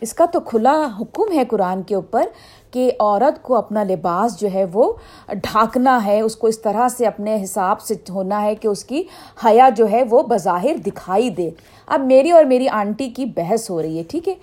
اس 0.00 0.14
کا 0.14 0.24
تو 0.24 0.40
کھلا 0.40 0.74
حکم 1.00 1.32
ہے 1.32 1.44
قرآن 1.44 1.82
کے 1.82 1.94
اوپر۔ 1.94 2.26
کہ 2.70 2.90
عورت 3.00 3.42
کو 3.42 3.54
اپنا 3.56 3.82
لباس 3.82 4.38
جو 4.40 4.48
ہے 4.54 4.64
وہ 4.72 4.92
ڈھانکنا 5.28 5.98
ہے، 6.04 6.20
اس 6.20 6.36
کو 6.36 6.46
اس 6.46 6.58
طرح 6.58 6.88
سے 6.88 7.06
اپنے 7.06 7.42
حساب 7.44 7.80
سے 7.80 7.94
ہونا 8.10 8.42
ہے 8.42 8.54
کہ 8.54 8.68
اس 8.68 8.84
کی 8.84 9.02
حیا 9.44 9.68
جو 9.76 9.90
ہے 9.90 10.02
وہ 10.10 10.22
بظاہر 10.22 10.76
دکھائی 10.86 11.30
دے۔ 11.30 11.50
اب 11.86 12.00
میری 12.00 12.30
اور 12.30 12.44
میری 12.44 12.68
آنٹی 12.68 13.08
کی 13.08 13.24
بحث 13.24 13.70
ہو 13.70 13.82
رہی 13.82 13.98
ہے، 13.98 14.02
ٹھیک 14.08 14.28
ہے؟ 14.28 14.34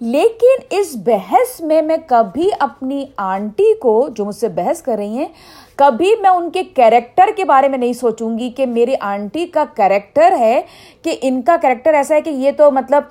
لیکن 0.00 0.62
اس 0.70 0.94
بحث 0.96 1.60
میں 1.60 1.80
میں 1.82 1.96
کبھی 2.06 2.48
اپنی 2.58 3.04
آنٹی 3.16 3.72
کو 3.74 4.08
جو 4.08 4.24
مجھ 4.24 4.36
سے 4.36 4.48
بحث 4.48 4.82
کر 4.82 4.96
رہی 4.96 5.18
ہیں، 5.18 5.26
کبھی 5.76 6.14
میں 6.20 6.30
ان 6.30 6.50
کے 6.50 6.62
کیریکٹر 6.64 7.30
کے 7.36 7.44
بارے 7.44 7.68
میں 7.68 7.78
نہیں 7.78 7.92
سوچوں 7.92 8.38
گی 8.38 8.50
کہ 8.50 8.66
میری 8.66 8.94
آنٹی 9.00 9.46
کا 9.46 9.64
کیریکٹر 9.74 10.36
ہے، 10.38 10.60
کہ 11.02 11.16
ان 11.22 11.42
کا 11.42 11.56
کیریکٹر 11.62 11.94
ایسا 11.94 12.14
ہے 12.14 12.20
کہ 12.20 12.30
یہ 12.30 12.50
تو 12.56 12.70
مطلب 12.70 13.02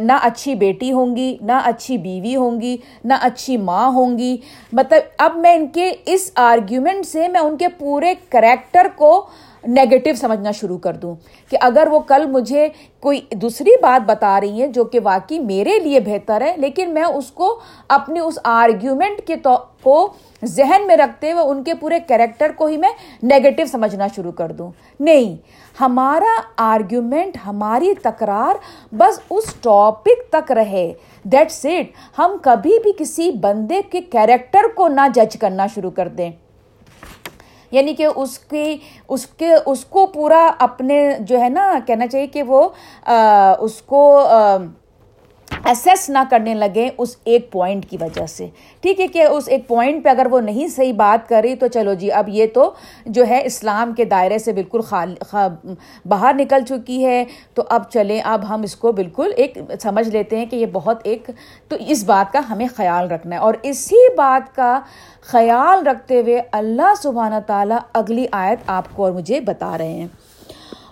نہ 0.00 0.12
اچھی 0.22 0.54
بیٹی 0.54 0.92
ہوں 0.92 1.16
گی، 1.16 1.36
نہ 1.40 1.60
اچھی 1.64 1.98
بیوی 1.98 2.36
ہوں 2.36 2.60
گی، 2.60 2.76
نہ 3.04 3.14
اچھی 3.20 3.56
ماں 3.56 3.86
ہوں 3.88 4.18
گی۔ 4.18 4.36
مطلب 4.72 5.02
اب 5.18 5.36
میں 5.36 5.54
ان 5.54 5.66
کے 5.66 5.92
اس 6.06 6.30
آرگیومنٹ 6.34 7.06
سے 7.06 7.28
میں 7.28 7.40
ان 7.40 7.56
کے 7.56 7.68
پورے 7.68 8.14
کریکٹر 8.28 8.86
کو 8.96 9.26
نیگیٹو 9.66 10.10
سمجھنا 10.20 10.50
شروع 10.50 10.78
کر 10.78 10.96
دوں 10.96 11.14
کہ 11.50 11.56
اگر 11.60 11.88
وہ 11.90 11.98
کل 11.98 12.26
مجھے 12.26 12.68
کوئی 13.00 13.20
دوسری 13.32 13.70
بات 13.82 14.06
بتا 14.06 14.40
رہی 14.40 14.60
ہیں 14.60 14.66
جو 14.66 14.84
کہ 14.84 15.00
واقعی 15.02 15.38
میرے 15.38 15.78
لیے 15.78 16.00
بہتر 16.00 16.40
ہے، 16.40 16.54
لیکن 16.56 16.94
میں 16.94 17.04
اس 17.04 17.30
کو 17.30 17.58
اپنی 17.88 18.20
اس 18.20 18.38
آرگیومنٹ 18.44 19.26
کے 19.26 19.36
کو 19.82 20.12
ذہن 20.44 20.86
میں 20.86 20.96
رکھتے 20.96 21.32
ہوئے 21.32 21.44
ان 21.44 21.62
کے 21.64 21.74
پورے 21.74 21.98
کریکٹر 22.08 22.52
کو 22.56 22.66
ہی 22.66 22.76
میں 22.76 22.90
نیگیٹو 23.22 23.62
سمجھنا 23.70 24.06
شروع 24.16 24.32
کر 24.32 24.52
دوں۔ 24.52 24.70
نہیں، 25.00 25.36
ہمارا 25.80 26.40
آرگیومنٹ 26.56 27.36
ہماری 27.46 27.94
تکرار 27.94 28.56
بس 28.92 29.20
اس 29.30 29.54
ٹاپک 29.60 30.28
تک 30.30 30.52
رہے۔ 30.52 30.92
دیٹ 31.24 31.50
سیٹ 31.52 31.92
ہم 32.18 32.36
کبھی 32.42 32.78
بھی 32.82 32.92
کسی 32.98 33.30
بندے 33.40 33.80
کے 33.90 34.00
کیریکٹر 34.00 34.68
کو 34.74 34.88
نہ 34.88 35.06
جج 35.14 35.36
کرنا 35.40 35.66
شروع 35.74 35.90
کر 35.90 36.08
دیں۔ 36.08 36.30
یعنی 37.70 37.94
کہ 37.94 38.06
اس 38.16 38.38
کی، 38.38 38.76
اس 39.08 39.26
کے، 39.26 39.50
اس 39.66 39.84
کو 39.84 40.06
پورا 40.06 40.50
اپنے 40.58 41.10
جو 41.20 41.40
ہے 41.40 41.48
نا، 41.48 41.78
کہنا 41.86 42.06
چاہیے 42.06 42.26
کہ 42.26 42.42
وہ 42.42 42.68
اس 43.58 43.82
کو 43.82 44.20
اسیس 45.66 46.10
نہ 46.10 46.18
کرنے 46.30 46.54
لگے 46.54 46.88
اس 46.98 47.16
ایک 47.24 47.52
پوائنٹ 47.52 47.86
کی 47.86 47.96
وجہ 48.00 48.26
سے۔ 48.26 48.46
ٹھیک 48.80 49.00
ہے 49.00 49.06
کہ 49.06 49.22
اس 49.22 49.44
ایک 49.48 49.68
پوائنٹ 49.68 50.04
پہ 50.04 50.08
اگر 50.08 50.26
وہ 50.30 50.40
نہیں 50.40 50.68
صحیح 50.68 50.92
بات 50.92 51.28
کر 51.28 51.40
رہی 51.44 51.54
تو 51.54 51.66
چلو 51.66 51.94
جی 51.94 52.12
اب 52.12 52.28
یہ 52.28 52.46
تو 52.54 52.70
جو 53.06 53.26
ہے 53.28 53.42
اسلام 53.44 53.92
کے 53.92 54.04
دائرے 54.04 54.38
سے 54.38 54.52
بالکل 54.52 54.80
خال 54.80 55.14
باہر 56.06 56.34
نکل 56.34 56.64
چکی 56.68 57.04
ہے۔ 57.06 57.24
تو 57.54 57.62
اب 57.68 57.90
چلیں، 57.90 58.20
اب 58.24 58.48
ہم 58.48 58.62
اس 58.62 58.76
کو 58.76 58.92
بالکل 58.92 59.32
ایک 59.36 59.58
سمجھ 59.82 60.08
لیتے 60.08 60.36
ہیں 60.36 60.46
کہ 60.46 60.56
یہ 60.56 60.66
بہت 60.72 61.00
ایک، 61.04 61.30
تو 61.68 61.76
اس 61.80 62.04
بات 62.04 62.32
کا 62.32 62.40
ہمیں 62.50 62.66
خیال 62.76 63.10
رکھنا 63.10 63.36
ہے۔ 63.36 63.40
اور 63.40 63.54
اسی 63.62 64.14
بات 64.16 64.56
کا 64.56 64.80
خیال 65.22 65.86
رکھتے 65.86 66.20
ہوئے 66.20 66.42
اللہ 66.52 66.94
سبحانہ 67.02 67.40
تعالیٰ 67.46 67.78
اگلی 67.92 68.26
آیت 68.32 68.58
آپ 68.66 68.84
کو 68.96 69.04
اور 69.04 69.12
مجھے 69.12 69.40
بتا 69.40 69.78
رہے 69.78 69.92
ہیں۔ 69.92 70.08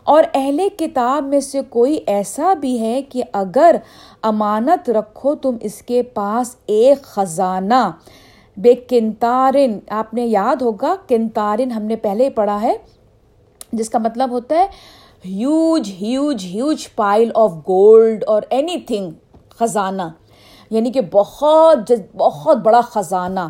اور 0.06 0.24
اہل 0.34 0.68
کتاب 0.78 1.24
میں 1.24 1.40
سے 1.40 1.60
کوئی 1.68 2.00
ایسا 2.06 2.54
بھی 2.54 2.80
ہے 2.80 3.02
کہ 3.02 3.22
اگر 3.32 3.76
امانت 4.22 4.90
رکھو 4.90 5.34
تم 5.34 5.56
اس 5.60 5.82
کے 5.82 6.02
پاس 6.02 6.56
ایک 6.66 7.02
خزانہ۔ 7.02 7.90
بے 8.56 8.74
کنتارن، 8.74 9.78
آپ 9.90 10.14
نے 10.14 10.26
یاد 10.26 10.62
ہوگا، 10.62 10.96
کنتارن 11.08 11.70
ہم 11.70 11.82
نے 11.82 11.96
پہلے 11.96 12.24
ہی 12.24 12.30
پڑھا 12.30 12.62
ہے، 12.62 12.76
جس 13.72 13.90
کا 13.90 13.98
مطلب 13.98 14.30
ہوتا 14.30 14.54
ہے 14.54 14.66
huge 15.24 15.92
huge 16.00 16.44
huge 16.44 16.94
pile 16.96 17.30
of 17.34 17.52
gold 17.52 18.24
اور 18.26 18.42
اینی 18.50 18.76
تھنگ 18.76 19.10
خزانہ۔ 19.48 20.02
یعنی 20.70 20.92
کہ 20.92 21.00
بہت 21.12 21.92
بہت 22.16 22.56
بڑا 22.56 22.80
خزانہ۔ 22.80 23.48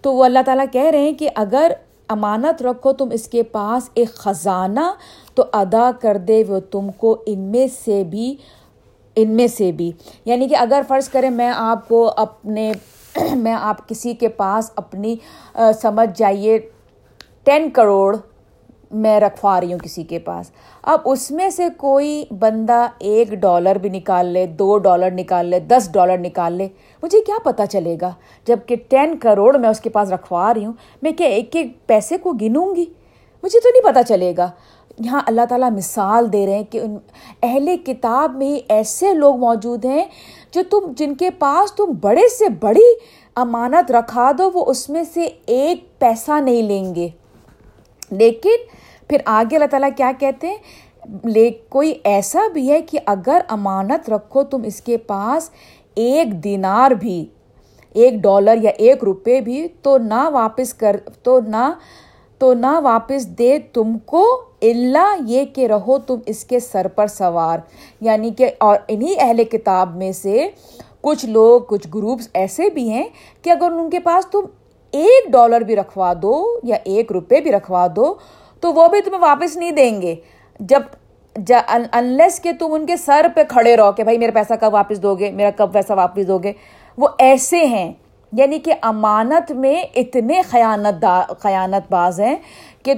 تو 0.00 0.14
وہ 0.14 0.24
اللہ 0.24 0.38
تعالیٰ 0.46 0.66
کہہ 0.72 0.90
رہے 0.90 0.98
ہیں 0.98 1.12
کہ 1.12 1.28
اگر 1.34 1.72
امانت 2.08 2.62
رکھو 2.62 2.92
تم 2.92 3.08
اس 3.12 3.28
کے 3.28 3.42
پاس 3.42 3.90
ایک 3.94 4.14
خزانہ 4.14 4.90
تو 5.36 5.44
ادا 5.52 5.90
کر 6.00 6.16
دے 6.16 6.44
وہ 6.48 6.60
تم 6.60 6.90
کو 6.96 7.22
ان 7.26 7.38
میں 7.38 7.66
سے 7.84 8.04
بھی، 8.04 8.36
ان 9.16 9.30
میں 9.30 9.46
سے 9.46 9.72
بھی۔ 9.72 9.92
یعنی 10.24 10.48
کہ 10.48 10.56
اگر 10.56 10.80
فرض 10.88 11.08
کریں 11.08 11.30
میں 11.30 11.52
آپ 11.56 11.88
کو 11.88 12.12
اپنے 12.16 12.72
میں 13.34 13.52
آپ 13.52 13.88
کسی 13.88 14.14
کے 14.14 14.28
پاس 14.28 14.70
اپنی 14.76 15.16
سمجھ 15.82 16.18
جائیے، 16.18 16.58
ٹین 17.44 17.70
کروڑ 17.70 18.16
میں 18.90 19.20
رکھوا 19.20 19.60
رہی 19.60 19.72
ہوں 19.72 19.78
کسی 19.78 20.02
کے 20.02 20.18
پاس۔ 20.18 20.50
اب 20.82 21.00
اس 21.04 21.30
میں 21.30 21.50
سے 21.50 21.68
کوئی 21.76 22.24
بندہ 22.38 22.86
ایک 22.98 23.28
ڈالر 23.28 23.78
بھی 23.78 23.90
نکال 23.90 24.26
لے، 24.26 24.46
دو 24.46 24.78
ڈالر 24.78 25.10
نکال 25.10 25.46
لے، 25.46 25.60
دس 25.60 25.88
ڈالر 25.92 26.18
نکال 26.18 26.52
لے، 26.52 26.68
مجھے 27.02 27.20
کیا 27.20 27.34
پتہ 27.44 27.62
چلے 27.70 27.96
گا؟ 28.00 28.10
جبکہ 28.46 28.76
ٹین 28.88 29.18
کروڑ 29.18 29.58
میں 29.58 29.68
اس 29.68 29.80
کے 29.80 29.90
پاس 29.90 30.12
رکھوا 30.12 30.54
رہی 30.54 30.64
ہوں، 30.64 30.72
میں 31.02 31.12
کیا 31.12 31.26
ایک 31.26 31.56
ایک 31.56 31.86
پیسے 31.86 32.18
کو 32.18 32.32
گنوں 32.32 32.76
گی؟ 32.76 32.84
مجھے 33.42 33.60
تو 33.60 33.68
نہیں 33.68 33.92
پتہ 33.92 34.08
چلے 34.08 34.34
گا۔ 34.36 34.50
یہاں 35.04 35.20
اللہ 35.26 35.40
تعالیٰ 35.48 35.70
مثال 35.70 36.32
دے 36.32 36.46
رہے 36.46 36.54
ہیں 36.54 36.64
کہ 36.70 36.78
ان 36.78 36.96
اہل 37.42 37.76
کتاب 37.84 38.36
میں 38.36 38.46
ہی 38.46 38.60
ایسے 38.68 39.14
لوگ 39.14 39.36
موجود 39.36 39.84
ہیں 39.84 40.04
جو 40.50 40.62
تم 40.70 40.92
جن 40.96 41.14
کے 41.14 41.30
پاس 41.30 41.72
تم 41.72 41.84
بڑے 42.00 42.28
سے 42.28 42.48
بڑی 42.48 42.94
امانت 43.36 43.92
رکھا 43.92 44.30
دو، 44.38 44.50
وہ 44.54 44.64
اس 44.66 44.90
میں 44.90 45.04
سے 45.14 45.28
ایک 45.46 45.98
پیسہ 45.98 46.40
نہیں 46.40 46.62
لیں 46.62 46.94
گے۔ 46.94 47.08
لیکن 48.10 48.56
پھر 49.08 49.16
آگے 49.24 49.56
اللہ 49.56 49.66
تعالیٰ 49.66 49.88
کیا 49.96 50.12
کہتے 50.18 50.46
ہیں؟ 50.46 50.56
لے، 51.24 51.50
کوئی 51.50 51.94
ایسا 52.04 52.40
بھی 52.52 52.70
ہے 52.70 52.82
کہ 52.82 52.98
اگر 53.06 53.40
امانت 53.48 54.10
رکھو 54.10 54.42
تم 54.42 54.62
اس 54.64 54.80
کے 54.80 54.96
پاس 54.96 55.50
ایک 55.94 56.44
دینار 56.44 56.90
بھی، 56.90 57.26
ایک 57.92 58.14
ڈالر 58.14 58.54
یا 58.62 58.70
ایک 58.70 59.04
روپے 59.04 59.40
بھی، 59.40 59.68
تو 59.82 59.98
نہ 59.98 60.28
واپس 60.28 60.74
کر، 60.74 60.96
تو 61.22 61.40
نہ 61.40 61.72
تو 62.38 62.54
نہ 62.54 62.80
واپس 62.80 63.26
دے 63.26 63.58
تم 63.72 63.98
کو 63.98 64.42
اللہ 64.62 65.16
یہ 65.26 65.44
کہ 65.44 65.66
رہو 65.66 65.98
تم 65.98 66.14
اس 66.26 66.44
کے 66.44 66.60
سر 66.60 66.88
پر 66.88 67.06
سوار۔ 67.06 67.58
یعنی 68.00 68.30
کہ 68.30 68.50
اور 68.58 68.78
انہی 68.88 69.14
اہل 69.18 69.44
کتاب 69.44 69.96
میں 69.96 70.12
سے 70.12 70.48
کچھ 71.00 71.26
لوگ، 71.26 71.60
کچھ 71.60 71.88
گروپس 71.94 72.28
ایسے 72.34 72.70
بھی 72.70 72.90
ہیں 72.90 73.08
کہ 73.42 73.50
اگر 73.50 73.70
ان 73.72 73.90
کے 73.90 73.98
پاس 73.98 74.26
تم 74.26 74.40
ایک 74.90 75.32
ڈالر 75.32 75.60
بھی 75.60 75.76
رکھوا 75.76 76.12
دو 76.22 76.58
یا 76.62 76.76
ایک 76.84 77.12
روپے 77.12 77.40
بھی 77.40 77.52
رکھوا 77.52 77.86
دو، 77.96 78.14
تو 78.60 78.72
وہ 78.72 78.88
بھی 78.88 79.00
تمہیں 79.00 79.20
واپس 79.20 79.56
نہیں 79.56 79.70
دیں 79.70 80.02
گے۔ 80.02 80.14
جب 80.60 80.82
انلیس 81.92 82.40
کہ 82.40 82.52
تم 82.58 82.72
ان 82.72 82.86
کے 82.86 82.96
سر 82.96 83.26
پہ 83.34 83.40
کھڑے 83.48 83.76
رہو 83.76 83.92
کہ 83.92 84.04
بھائی 84.04 84.18
میرا 84.18 84.32
پیسہ 84.34 84.52
کب 84.60 84.74
واپس 84.74 85.02
دو 85.02 85.14
گے، 85.14 85.30
میرا 85.30 85.50
کب 85.56 85.72
پیسہ 85.72 85.92
واپس 85.92 86.28
دو 86.28 86.38
گے۔ 86.38 86.52
وہ 86.98 87.08
ایسے 87.18 87.66
ہیں۔ 87.66 87.92
یعنی 88.32 88.58
کہ 88.58 88.74
امانت 88.82 89.52
میں 89.52 89.82
اتنے 89.94 90.42
خیانت 90.42 91.02
دا، 91.02 91.22
خیانت 91.38 91.92
باز 91.92 92.20
ہیں 92.20 92.36
کہ 92.82 92.94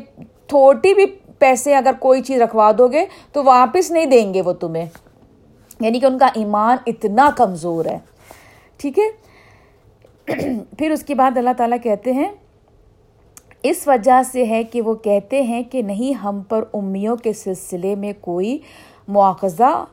تھوٹی 0.47 0.95
بھی 0.95 1.07
پیسے 1.39 1.77
اگر 1.77 1.91
کوئی 1.99 2.23
چیز 2.23 2.43
رکھوا 2.43 2.73
دو 2.79 2.89
گے 2.89 3.07
تو 3.33 3.45
واپس 3.45 3.91
نہیں 3.91 4.07
دیں 4.07 4.35
گے 4.35 4.43
وہ 4.43 4.53
تمہیں۔ 4.53 4.87
یعنی 5.81 6.01
کہ 6.01 6.07
ان 6.07 6.19
کا 6.19 6.27
ایمان 6.27 6.77
اتنا 6.87 7.31
کمزور 7.37 7.85
ہے۔ 7.85 7.99
ٹھیک 8.77 8.99
ہے؟ 8.99 9.29
پھر 10.79 10.91
اس 10.91 11.03
کے 11.03 11.15
بعد 11.15 11.37
اللہ 11.37 11.51
تعالیٰ 11.57 11.79
کہتے 11.83 12.13
ہیں، 12.13 12.29
اس 13.63 13.89
وجہ 13.89 14.23
سے 14.33 14.45
ہے 14.45 14.63
کہ 14.65 14.83
وہ 14.83 14.95
کہتے 14.95 15.43
ہیں 15.43 15.63
کہ 15.63 15.83
نہیں 15.83 16.15
ہم 16.15 16.43
پر 16.49 16.65
امیوں 16.75 17.17
کے 17.17 17.33
سلسلے 17.33 17.95
میں 17.95 18.13
کوئی 18.21 18.59
مواخذہ 19.09 19.85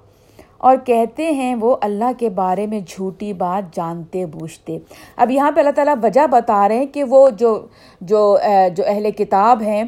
اور 0.65 0.77
کہتے 0.85 1.31
ہیں 1.31 1.53
وہ 1.55 1.75
اللہ 1.81 2.11
کے 2.17 2.29
بارے 2.29 2.65
میں 2.67 2.79
جھوٹی 2.87 3.33
بات 3.33 3.75
جانتے 3.75 4.25
بوجھتے۔ 4.25 4.77
اب 5.15 5.31
یہاں 5.31 5.51
پہ 5.51 5.59
اللہ 5.59 5.71
تعالیٰ 5.75 5.95
وجہ 6.03 6.27
بتا 6.27 6.67
رہے 6.67 6.77
ہیں 6.77 6.85
کہ 6.85 7.03
وہ 7.03 7.29
جو 7.29 7.59
جو 8.01 8.37
جو 8.75 8.83
اہل 8.87 9.11
کتاب 9.11 9.61
ہیں، 9.61 9.83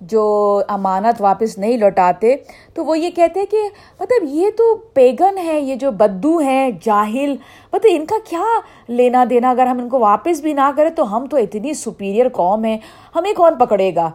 جو 0.00 0.22
امانت 0.68 1.20
واپس 1.20 1.58
نہیں 1.58 1.76
لوٹاتے، 1.76 2.34
تو 2.74 2.84
وہ 2.84 2.98
یہ 2.98 3.10
کہتے 3.10 3.40
ہیں 3.40 3.46
کہ 3.46 3.68
مطلب 4.00 4.28
یہ 4.28 4.50
تو 4.50 4.74
پیگن 4.94 5.38
ہے 5.38 5.60
یہ 5.60 5.74
جو 5.74 5.90
بدو 5.90 6.36
ہیں، 6.38 6.70
جاہل 6.82 7.34
مطلب 7.72 7.90
ان 7.94 8.06
کا 8.06 8.18
کیا 8.28 8.44
لینا 8.88 9.24
دینا؟ 9.30 9.50
اگر 9.50 9.66
ہم 9.66 9.78
ان 9.78 9.88
کو 9.88 9.98
واپس 9.98 10.40
بھی 10.40 10.52
نہ 10.52 10.70
کریں 10.76 10.90
تو 10.90 11.16
ہم 11.16 11.26
تو 11.26 11.36
اتنی 11.36 11.74
سپیریئر 11.74 12.28
قوم 12.28 12.64
ہیں، 12.64 12.78
ہمیں 13.14 13.32
کون 13.36 13.58
پکڑے 13.58 13.94
گا؟ 13.94 14.10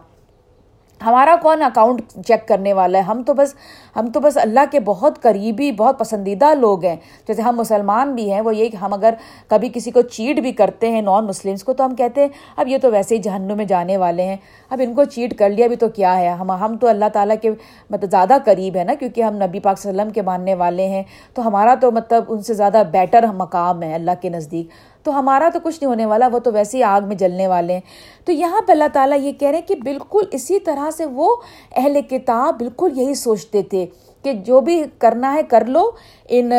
ہمارا 1.04 1.36
کون 1.42 1.62
اکاؤنٹ 1.62 2.02
چیک 2.26 2.48
کرنے 2.48 2.72
والا 2.72 2.98
ہے؟ 2.98 3.02
ہم 3.02 3.22
تو 3.26 3.34
بس 3.34 3.54
ہم 3.96 4.06
تو 4.06 4.20
بس 4.20 4.36
اللہ 4.36 4.60
کے 4.70 4.80
بہت 4.80 5.22
قریبی، 5.22 5.72
بہت 5.72 5.98
پسندیدہ 5.98 6.54
لوگ 6.54 6.84
ہیں۔ 6.84 6.96
جیسے 7.28 7.42
ہم 7.42 7.56
مسلمان 7.56 8.14
بھی 8.14 8.32
ہیں، 8.32 8.40
وہ 8.40 8.56
یہ 8.56 8.68
کہ 8.68 8.76
ہم 8.76 8.92
اگر 8.92 9.14
کبھی 9.48 9.68
کسی 9.74 9.90
کو 9.90 10.00
چیٹ 10.00 10.40
بھی 10.40 10.52
کرتے 10.52 10.90
ہیں 10.90 11.02
نان 11.02 11.26
مسلمس 11.26 11.64
کو، 11.64 11.72
تو 11.72 11.84
ہم 11.84 11.94
کہتے 11.94 12.20
ہیں، 12.20 12.28
اب 12.56 12.68
یہ 12.68 12.78
تو 12.82 12.90
ویسے 12.90 13.16
ہی 13.16 13.20
جہنم 13.20 13.56
میں 13.56 13.64
جانے 13.64 13.96
والے 13.96 14.22
ہیں۔ 14.22 14.36
اب 14.70 14.80
ان 14.84 14.94
کو 14.94 15.04
چیٹ 15.04 15.38
کر 15.38 15.50
لیا 15.50 15.66
بھی 15.66 15.76
تو 15.76 15.88
کیا 15.88 16.18
ہے؟ 16.18 16.28
ہم 16.28 16.50
ہم 16.50 16.76
تو 16.76 16.86
اللہ 16.86 17.04
تعالیٰ 17.12 17.36
کے 17.42 17.50
مطلب 17.90 18.10
زیادہ 18.10 18.36
قریب 18.44 18.76
ہے 18.76 18.84
نا، 18.84 18.94
کیونکہ 18.94 19.22
ہم 19.22 19.34
نبی 19.34 19.60
پاک 19.60 19.78
صلی 19.78 19.90
اللہ 19.90 20.02
علیہ 20.02 20.10
وسلم 20.10 20.12
کے 20.12 20.22
ماننے 20.22 20.54
والے 20.54 20.86
ہیں۔ 20.86 21.02
تو 21.34 21.48
ہمارا 21.48 21.74
تو 21.80 21.90
مطلب 21.90 22.24
ان 22.28 22.42
سے 22.42 22.54
زیادہ 22.54 22.82
بیٹر 22.90 23.26
مقام 23.26 23.82
ہے 23.82 23.94
اللہ 23.94 24.10
کے 24.20 24.28
نزدیک۔ 24.28 24.95
تو 25.06 25.18
ہمارا 25.18 25.48
تو 25.52 25.58
کچھ 25.62 25.76
نہیں 25.76 25.90
ہونے 25.90 26.06
والا، 26.06 26.28
وہ 26.32 26.38
تو 26.38 26.52
ویسے 26.52 26.78
ہی 26.78 26.82
آگ 26.82 27.00
میں 27.06 27.16
جلنے 27.16 27.46
والے 27.46 27.72
ہیں۔ 27.72 27.80
تو 28.24 28.32
یہاں 28.32 28.60
پہ 28.66 28.72
اللہ 28.72 28.88
تعالیٰ 28.92 29.18
یہ 29.20 29.32
کہہ 29.32 29.48
رہے 29.48 29.58
ہیں 29.58 29.68
کہ 29.68 29.74
بالکل 29.84 30.24
اسی 30.32 30.60
طرح 30.60 30.90
سے 30.90 31.04
وہ 31.04 31.36
اہل 31.76 32.00
کتاب 32.10 32.58
بالکل 32.58 32.92
یہی 32.94 33.14
سوچتے 33.14 33.62
تھے 33.62 33.86
کہ 34.22 34.32
جو 34.32 34.60
بھی 34.60 34.84
کرنا 34.98 35.34
ہے 35.34 35.42
کر 35.42 35.64
لو۔ 35.64 35.90
ان 36.28 36.52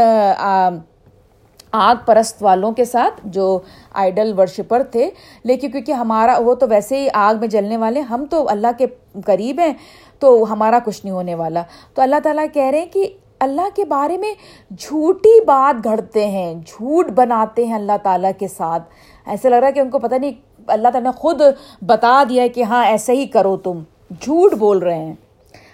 آگ 1.72 1.96
پرست 2.06 2.44
والوں 2.44 2.72
کے 2.72 2.86
ساتھ 2.86 3.22
جو 3.24 3.60
آئیڈل 3.94 4.40
ورشپر 4.40 4.84
تھے۔ 4.84 5.10
لیکن 5.44 5.72
کیونکہ 5.72 5.92
ہمارا، 5.92 6.38
وہ 6.40 6.56
تو 6.56 6.68
ویسے 6.70 7.00
ہی 7.00 7.08
آگ 7.14 7.36
میں 7.40 7.48
جلنے 7.48 7.78
والے، 7.78 8.00
ہم 8.00 8.26
تو 8.30 8.50
اللہ 8.50 8.68
کے 8.78 8.86
قریب 9.26 9.60
ہیں، 9.60 9.74
تو 10.20 10.46
ہمارا 10.50 10.80
کچھ 10.86 11.06
نہیں 11.06 11.16
ہونے 11.16 11.36
والا۔ 11.36 11.64
تو 11.94 12.02
اللہ 12.02 12.16
تعالیٰ 12.24 12.46
کہہ 12.54 12.64
رہے 12.64 12.80
ہیں 12.80 12.94
کہ 12.94 13.08
اللہ 13.40 13.76
کے 13.76 13.86
بارے 13.86 14.18
میں 14.18 14.34
جھوٹی 14.78 15.44
بات 15.44 15.84
گھڑتے 15.84 16.28
ہیں، 16.28 16.56
جھوٹ 16.56 17.08
بناتے 17.08 17.66
ہیں 17.66 17.74
اللہ 17.74 17.92
تعالیٰ 18.04 18.32
کے 18.40 18.48
ساتھ۔ 18.48 18.84
ایسا 19.26 19.50
لگ 19.50 19.56
رہا 19.56 19.68
ہے 19.68 19.72
کہ 19.72 19.80
ان 19.80 19.90
کو 19.90 20.00
پتہ 20.00 20.16
نہیں، 20.16 20.32
اللہ 20.68 20.88
تعالیٰ 20.88 21.12
نے 21.14 21.20
خود 21.20 21.42
بتا 21.82 22.24
دیا 22.30 22.48
کہ 22.48 22.64
ہاں 22.64 22.86
ایسے 22.86 23.14
ہی 23.14 23.26
کرو 23.26 23.58
تم۔ 23.58 23.84
جھوٹ 24.22 24.54
بول 24.54 24.78
رہے 24.78 24.98
ہیں۔ 24.98 25.14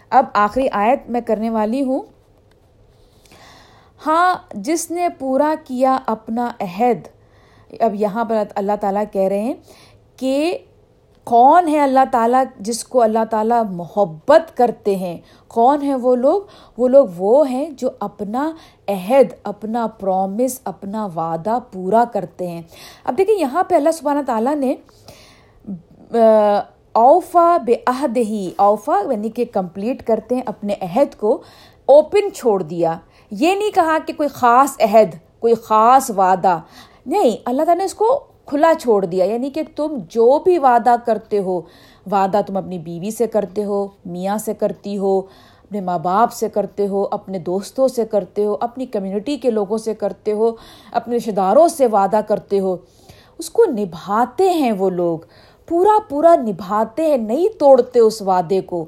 اب 0.10 0.26
آخری 0.34 0.68
آیت 0.72 1.10
میں 1.10 1.22
کرنے 1.22 1.50
والی 1.50 1.84
ہوں۔ 1.84 2.02
ہاں 4.06 4.36
جس 4.54 4.92
نے 4.92 5.10
پورا 5.10 5.56
کیا 5.64 5.98
اپنا 6.06 6.52
عہد۔ 6.60 7.08
اب 7.80 7.96
یہاں 7.96 8.26
پر 8.26 8.44
اللہ 8.56 8.72
تعالیٰ 8.82 9.04
کہہ 9.12 9.28
رہے 9.28 9.42
ہیں 9.42 9.54
کہ 10.18 10.58
کون 11.24 11.68
ہے 11.68 11.80
اللہ 11.80 12.06
تعالیٰ 12.12 12.44
جس 12.60 12.84
کو 12.84 13.02
اللہ 13.02 13.26
تعالیٰ 13.30 13.64
محبت 13.70 14.58
کرتے 14.58 14.96
ہیں؟ 14.96 15.18
کون 15.48 15.82
ہیں 15.82 15.96
وہ 15.96 16.16
لوگ؟ 16.16 16.42
وہ 16.78 16.88
لوگ 16.88 17.08
وہ 17.18 17.50
ہیں 17.50 17.70
جو 17.70 17.90
اپنا 18.00 18.52
عہد، 18.88 19.34
اپنا 19.44 19.88
پرومس 19.88 20.60
اپنا 20.64 21.06
وعدہ 21.06 21.58
پورا 21.72 22.04
کرتے 22.14 22.48
ہیں۔ 22.48 22.62
اب 23.04 23.18
دیکھیں، 23.18 23.36
یہاں 23.36 23.64
پہ 23.64 23.76
اللہ 23.76 23.92
سبحانہ 23.92 24.20
تعالیٰ 24.28 24.56
نے 24.56 24.76
اوفا 26.92 27.58
بے 27.58 27.76
عہد 27.88 28.18
ہی 28.18 28.52
اوفا 28.56 29.02
یعنی 29.12 29.30
کہ 29.30 29.46
کمپلیٹ 29.52 30.08
کرتے 30.08 30.36
ہیں 30.36 30.42
اپنے 30.46 30.76
عہد 30.82 31.16
کو، 31.20 31.42
اوپن 31.86 32.32
چھوڑ 32.32 32.64
دیا۔ 32.64 32.98
یہ 33.32 33.56
نہیں 33.56 33.72
کہا 33.72 33.98
کہ 34.06 34.14
کوئی 34.14 34.30
خاص 34.30 34.82
عہد، 34.82 35.16
کوئی 35.40 35.56
خاص 35.56 36.12
وعدہ۔ 36.18 36.60
نہیں، 37.06 37.38
اللہ 37.46 37.64
تعالیٰ 37.64 37.76
نے 37.76 37.84
اس 37.84 37.94
کو 37.94 38.24
کھلا 38.46 38.74
چھوڑ 38.80 39.06
دیا 39.06 39.26
یعنی 39.26 39.50
کہ 39.50 39.62
تم 39.76 39.98
جو 40.10 40.40
بھی 40.40 40.60
وعدہ 40.60 40.96
کرتے 41.06 41.40
ہو، 41.40 41.62
وعدہ 42.12 42.42
تم 42.48 42.58
اپنی 42.58 42.80
بیوی 42.80 43.12
سے 43.12 43.28
کرتے 43.28 43.64
ہو، 43.64 43.88
میاں 44.06 44.38
سے 44.38 44.54
کرتی 44.54 44.98
ہو، 44.98 45.20
اپنے 45.64 45.82
ماں 45.82 46.00
باپ 46.00 46.34
سے 46.34 46.50
کرتے 46.50 46.88
ہو، 46.88 47.08
اپنے 47.12 47.40
دوستوں 47.40 47.88
سے 47.88 48.06
کرتے 48.06 48.46
ہو، 48.46 48.58
اپنی 48.62 48.86
کمیونٹی 48.86 49.38
کے 49.38 49.52
لوگوں 49.52 49.78
سے 49.78 49.94
کرتے 49.94 50.32
ہو، 50.32 50.52
اپنے 50.92 51.18
رشتے 51.18 51.32
داروں 51.32 51.68
سے 51.68 51.88
وعدہ 51.88 52.20
کرتے 52.28 52.60
ہو، 52.60 52.78
اس 53.38 53.50
کو 53.50 53.64
نبھاتے 53.66 54.50
ہیں 54.50 54.72
وہ 54.72 54.90
لوگ۔ 54.90 55.20
پورا 55.68 56.00
پورا 56.10 56.36
نبھاتے 56.36 57.06
ہیں، 57.06 57.18
نہیں 57.18 57.60
توڑتے 57.60 58.00
اس 58.00 58.22
وعدے 58.22 58.62
کو۔ 58.62 58.86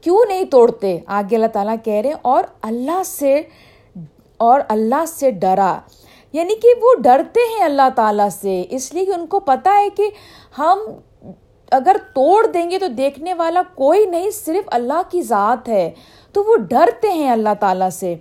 کیوں 0.00 0.18
نہیں 0.28 0.44
توڑتے؟ 0.44 0.98
آگے 1.06 1.36
اللہ 1.36 1.46
تعالیٰ 1.46 1.76
کہہ 1.84 2.00
رہے 2.04 2.12
اور 2.22 2.44
اللہ 2.62 3.02
سے، 3.06 3.42
اور 4.36 4.60
اللہ 4.68 5.04
سے 5.08 5.30
ڈرا۔ 5.30 5.80
یعنی 6.34 6.54
کہ 6.54 6.68
وہ 6.82 6.94
ڈرتے 7.02 7.40
ہیں 7.40 7.64
اللہ 7.64 7.88
تعالیٰ 7.94 8.28
سے، 8.28 8.64
اس 8.70 8.94
لیے 8.94 9.04
کہ 9.04 9.10
ان 9.10 9.26
کو 9.26 9.40
پتہ 9.40 9.68
ہے 9.68 9.88
کہ 9.90 10.10
ہم 10.58 10.78
اگر 11.70 11.96
توڑ 12.14 12.46
دیں 12.46 12.70
گے 12.70 12.78
تو 12.78 12.86
دیکھنے 12.86 13.34
والا 13.34 13.62
کوئی 13.74 14.06
نہیں، 14.06 14.30
صرف 14.30 14.64
اللہ 14.66 15.02
کی 15.10 15.22
ذات 15.22 15.68
ہے۔ 15.68 15.90
تو 16.32 16.44
وہ 16.44 16.56
ڈرتے 16.56 17.12
ہیں 17.12 17.30
اللہ 17.30 17.48
تعالیٰ 17.60 17.90
سے۔ 17.90 18.14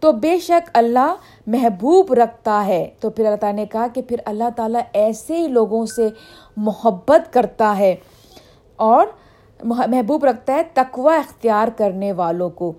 تو 0.00 0.12
بے 0.12 0.38
شک 0.38 0.70
اللہ 0.74 1.14
محبوب 1.46 2.12
رکھتا 2.12 2.66
ہے۔ 2.66 2.90
تو 3.00 3.10
پھر 3.10 3.24
اللہ 3.24 3.36
تعالیٰ 3.36 3.60
نے 3.60 3.66
کہا 3.66 3.86
کہ 3.94 4.02
پھر 4.02 4.16
اللہ 4.24 4.44
تعالیٰ 4.56 4.80
ایسے 4.92 5.36
ہی 5.36 5.48
لوگوں 5.48 5.86
سے 5.86 6.08
محبت 6.56 7.32
کرتا 7.32 7.78
ہے 7.78 7.96
اور 8.76 9.06
محبوب 9.64 10.24
رکھتا 10.24 10.54
ہے 10.54 10.62
تقوی 10.74 11.16
اختیار 11.16 11.68
کرنے 11.76 12.12
والوں 12.12 12.50
کو۔ 12.50 12.72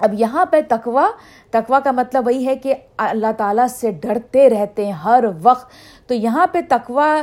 اب 0.00 0.14
یہاں 0.14 0.46
پہ 0.46 0.60
تقوا 0.68 1.10
تقوا 1.50 1.80
کا 1.80 1.90
مطلب 1.90 2.26
وہی 2.26 2.46
ہے 2.46 2.56
کہ 2.56 2.74
اللہ 2.96 3.32
تعالیٰ 3.36 3.66
سے 3.66 3.90
ڈرتے 3.90 4.50
رہتے 4.50 4.84
ہیں 4.84 4.92
ہر 4.92 5.24
وقت۔ 5.42 5.70
تو 6.08 6.14
یہاں 6.14 6.46
پہ 6.52 6.58
تقوا 6.68 7.22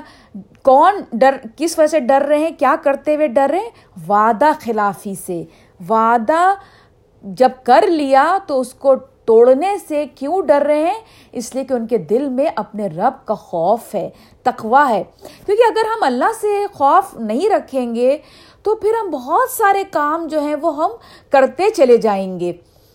کون 0.64 0.94
ڈر، 1.14 1.36
کس 1.56 1.80
وجہ 1.80 1.88
سے 1.88 2.00
ڈر 2.00 2.22
رہے 2.28 2.38
ہیں؟ 2.38 2.52
کیا 2.60 2.76
کرتے 2.84 3.16
ہوئے 3.16 3.28
ڈر 3.28 3.48
رہے 3.52 3.60
ہیں؟ 3.60 3.70
وعدہ 4.10 4.52
خلافی 4.62 5.16
سے۔ 5.26 5.44
وعدہ 5.90 6.54
جب 7.24 7.50
کر 7.64 7.84
لیا 7.88 8.38
تو 8.48 8.60
اس 8.60 8.74
کو 8.74 8.96
توڑنے 9.26 9.78
سے 9.88 10.06
کیوں 10.16 10.42
ڈر 10.42 10.64
رہے 10.68 10.84
ہیں؟ 10.84 11.02
اس 11.32 11.56
لیے 11.56 11.64
کہ 11.64 11.74
ان 11.74 11.88
کے 11.88 11.98
دل 11.98 12.30
میں 12.30 12.46
اپنے 12.56 12.88
رب 12.88 13.26
کا 13.26 13.34
خوف 13.34 13.96
ہے 13.96 14.10
تقوا 14.44 14.90
ہے۔ 14.90 15.04
کیونکہ 15.46 15.64
اگر 15.68 15.86
ہم 15.86 16.04
اللہ 16.04 16.32
سے 16.42 16.66
خوف 16.74 17.16
نہیں 17.16 17.50
رکھیں 17.50 17.96
گے 17.96 18.18
تو 18.68 18.76
پھر 18.76 18.90
ہم 19.02 19.10
بہت 19.10 19.50
سارے 19.50 19.84
کام 19.92 20.28
جو 20.28 20.40
ہیں 20.40 20.56
وہ 20.62 20.78
ہم 20.78 20.92
کرتے 21.30 21.70
چلے 21.70 21.98
جائیں 21.98 22.40
گے۔ 22.40 22.54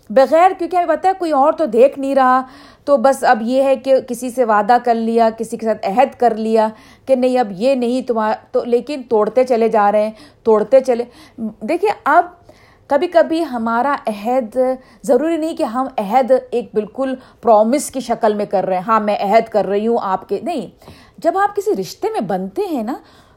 بغیر، 0.09 0.51
کیونکہ 0.57 0.75
ہمیں 0.75 0.95
پتہ 0.95 1.07
ہے 1.07 1.11
کوئی 1.19 1.31
اور 1.31 1.53
تو 1.53 1.65
دیکھ 1.65 1.99
نہیں 1.99 2.15
رہا، 2.15 2.41
تو 2.85 2.97
بس 2.97 3.23
اب 3.23 3.41
یہ 3.41 3.63
ہے 3.63 3.75
کہ 3.75 3.99
کسی 4.01 4.29
سے 4.29 4.45
وعدہ 4.45 4.77
کر 4.85 4.95
لیا، 4.95 5.29
کسی 5.37 5.57
کے 5.57 5.65
ساتھ 5.65 5.87
عہد 5.87 6.19
کر 6.19 6.35
لیا 6.35 6.67
کہ 7.05 7.15
نہیں، 7.15 7.39
اب 7.39 7.51
یہ 7.51 7.75
نہیں 7.75 8.07
تمہارا 8.07 8.35
تو 8.51 8.63
لیکن 8.63 9.01
توڑتے 9.09 9.43
چلے 9.43 9.69
جا 9.69 9.91
رہے 9.91 10.03
ہیں، 10.03 10.11
توڑتے 10.43 10.79
چلے۔ 10.79 11.03
دیکھیے، 11.37 11.91
اب 12.03 12.25
کبھی 12.87 13.07
کبھی 13.07 13.45
ہمارا 13.45 13.95
عہد 14.07 14.57
ضروری 15.03 15.37
نہیں 15.37 15.55
کہ 15.55 15.63
ہم 15.63 15.87
عہد 15.97 16.31
ایک 16.51 16.69
بالکل 16.73 17.15
پرومس 17.41 17.91
کی 17.91 17.99
شکل 17.99 18.33
میں 18.33 18.45
کر 18.45 18.65
رہے 18.65 18.75
ہیں۔ 18.75 18.83
ہاں 18.83 18.99
میں 18.99 19.17
عہد 19.19 19.49
کر 19.49 19.65
رہی 19.65 19.87
ہوں 19.87 19.97
آپ 20.01 20.29
کے، 20.29 20.39
نہیں۔ 20.43 20.67
جب 21.17 21.37
آپ 21.37 21.55
کسی 21.55 21.71
رشتے 21.81 22.07
میں 22.11 22.21
بنتے 22.21 22.61
ہیں 22.61 22.83
نا 22.83 22.93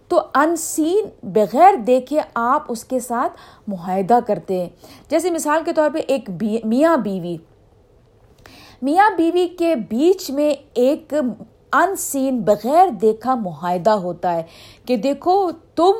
تو 0.08 0.20
ان 0.34 0.56
سین 0.56 1.04
بغیر 1.22 1.74
دیکھے 1.74 2.20
آپ 2.34 2.62
اس 2.68 2.84
کے 2.84 3.00
ساتھ 3.00 3.32
معاہدہ 3.66 4.18
کرتے 4.26 4.60
ہیں۔ 4.60 4.68
جیسے 5.08 5.30
مثال 5.30 5.62
کے 5.64 5.72
طور 5.72 5.90
پہ 5.94 5.98
ایک 6.06 6.30
بی 6.30 6.58
میاں 6.64 6.96
بیوی۔ 6.96 7.36
میاں 8.82 9.10
بیوی 9.16 9.48
کے 9.48 9.74
بیچ 9.76 10.30
میں 10.30 10.54
ایک 10.74 11.14
ان 11.72 11.96
سین 11.96 12.40
بغیر 12.40 12.88
دیکھا 12.88 13.34
معاہدہ 13.34 13.90
ہوتا 13.90 14.34
ہے 14.34 14.42
کہ 14.86 14.96
دیکھو 14.96 15.50
تم 15.74 15.92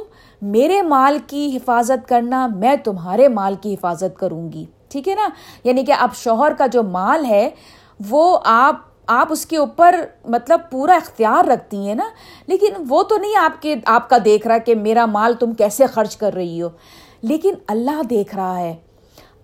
میرے 0.43 0.83
مال 0.83 1.19
کی 1.27 1.57
حفاظت 1.57 2.09
کرنا، 2.09 2.47
میں 2.47 2.77
تمہارے 2.77 3.29
مال 3.29 3.55
کی 3.61 3.75
حفاظت 3.75 4.19
کروں 4.19 4.53
گی۔ 4.53 4.65
ٹھیک 4.89 5.09
ہے 5.09 5.15
نا؟ 5.15 5.29
یعنی 5.65 5.85
کہ 5.85 5.93
اب 5.93 6.09
شوہر 6.15 6.53
کا 6.59 6.67
جو 6.67 6.83
مال 6.83 7.25
ہے، 7.25 7.51
وہ 8.11 8.39
آپ 8.45 8.77
آپ 9.07 9.27
اس 9.31 9.47
کے 9.47 9.57
اوپر 9.57 9.95
مطلب 10.25 10.61
پورا 10.71 10.95
اختیار 10.95 11.45
رکھتی 11.45 11.89
ہیں 11.89 11.95
نا، 11.95 12.05
لیکن 12.47 12.73
وہ 12.89 13.03
تو 13.03 13.17
نہیں 13.17 13.37
آپ 13.37 13.63
کے، 13.63 13.75
آپ 13.85 14.11
کا 14.11 14.17
دیکھ 14.25 14.47
رہا 14.47 14.59
کہ 14.59 14.75
میرا 14.75 15.07
مال 15.07 15.35
تم 15.35 15.53
کیسے 15.53 15.87
خرچ 15.87 16.17
کر 16.17 16.35
رہی 16.35 16.63
ہو۔ 16.63 16.69
لیکن 17.23 17.55
اللہ 17.69 18.03
دیکھ 18.11 18.37
رہا 18.37 18.59
ہے۔ 18.59 18.75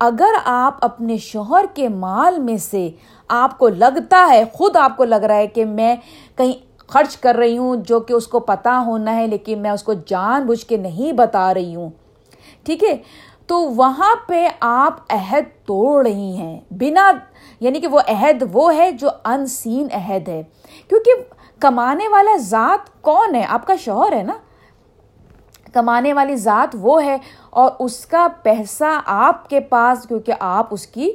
اگر 0.00 0.30
آپ 0.44 0.74
اپنے 0.80 1.16
شوہر 1.16 1.64
کے 1.74 1.88
مال 1.88 2.38
میں 2.38 2.56
سے 2.56 2.90
آپ 3.28 3.58
کو 3.58 3.68
لگتا 3.68 4.28
ہے، 4.30 4.44
خود 4.52 4.76
آپ 4.76 4.96
کو 4.96 5.04
لگ 5.04 5.14
رہا 5.14 5.36
ہے 5.36 5.46
کہ 5.46 5.64
میں 5.64 5.96
کہیں 6.36 6.52
خرچ 6.76 7.16
کر 7.16 7.34
رہی 7.34 7.58
ہوں، 7.58 7.76
جو 7.76 8.00
کہ 8.00 8.12
اس 8.12 8.26
کو 8.26 8.40
پتہ 8.40 8.68
ہونا 8.68 9.16
ہے، 9.16 9.26
لیکن 9.26 9.58
میں 9.58 9.70
اس 9.70 9.82
کو 9.82 9.92
جان 9.92 10.46
بوجھ 10.46 10.66
کے 10.66 10.76
نہیں 10.76 11.12
بتا 11.12 11.54
رہی 11.54 11.76
ہوں۔ 11.76 11.90
ٹھیک 12.62 12.84
ہے؟ 12.84 12.96
تو 13.46 13.60
وہاں 13.60 14.14
پہ 14.26 14.48
آپ 14.60 14.94
عہد 15.08 15.66
توڑ 15.66 16.06
رہی 16.06 16.36
ہیں۔ 16.36 16.60
بنا 16.70 17.12
یعنی 17.62 17.80
کہ 17.80 17.86
وہ 17.86 18.00
عہد 18.08 18.42
وہ 18.52 18.74
ہے 18.74 18.92
جو 18.92 19.08
ان 19.24 19.46
سین 19.46 19.86
عہد 19.92 20.28
ہے۔ 20.28 20.42
کیونکہ 20.88 21.10
کمانے 21.60 22.08
والا 22.08 22.36
ذات 22.36 23.02
کون 23.02 23.34
ہے؟ 23.34 23.44
آپ 23.48 23.66
کا 23.66 23.76
شوہر 23.76 24.12
ہے 24.12 24.22
نا۔ 24.22 24.32
کمانے 25.72 26.12
والی 26.12 26.36
ذات 26.36 26.76
وہ 26.80 27.04
ہے 27.04 27.16
اور 27.50 27.70
اس 27.78 28.06
کا 28.06 28.26
پیسہ 28.42 29.00
آپ 29.04 29.48
کے 29.48 29.60
پاس، 29.60 30.08
کیونکہ 30.08 30.32
آپ 30.40 30.66
اس 30.70 30.86
کی 30.86 31.12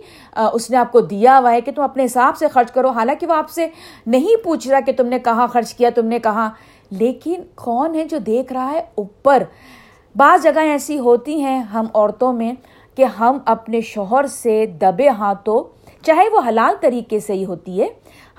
اس 0.54 0.72
نے 0.72 0.78
آپ 0.78 0.92
کو 0.92 1.00
دیا 1.00 1.40
ہوا 1.40 1.52
ہے 1.52 1.62
کہ 1.62 1.72
تم 1.72 1.82
اپنے 1.82 2.06
حساب 2.06 2.38
سے 2.38 2.48
خرچ 2.48 2.72
کرو۔ 2.72 2.90
حالانکہ 2.90 3.28
وہ 3.28 3.34
آپ 3.34 3.50
سے 3.50 3.68
نہیں 4.08 4.44
پوچھ 4.44 4.68
رہا 4.68 4.80
کہ 4.80 4.92
تم 4.92 5.06
نے 5.06 5.20
کہاں 5.20 5.48
خرچ 5.48 5.74
کیا، 5.74 5.90
تم 5.96 6.06
نے 6.06 6.20
کہاں۔ 6.20 6.50
لیکن 6.92 7.42
کون 7.56 7.96
ہے 7.96 8.04
جو 8.04 8.18
دیکھ 8.18 8.54
رہا 8.54 8.72
ہے؟ 8.72 8.80
اوپر۔ 8.80 9.44
بعض 10.16 10.44
جگہ 10.44 10.60
ایسی 10.60 11.00
ہوتی 11.00 11.42
ہیں 11.42 11.60
ہم 11.60 11.86
عورتوں 11.94 12.34
میں 12.34 12.52
کہ 12.96 13.04
ہم 13.04 13.38
اپنے 13.46 13.82
شوہر 13.82 14.28
سے 14.28 14.66
دبے 14.66 15.10
ہاتھوں 15.10 15.77
چاہے 16.02 16.30
وہ 16.32 16.42
حلال 16.48 16.76
طریقے 16.82 17.20
سے 17.20 17.34
ہی 17.34 17.46
ہوتی 17.46 17.82
ہے، 17.82 17.88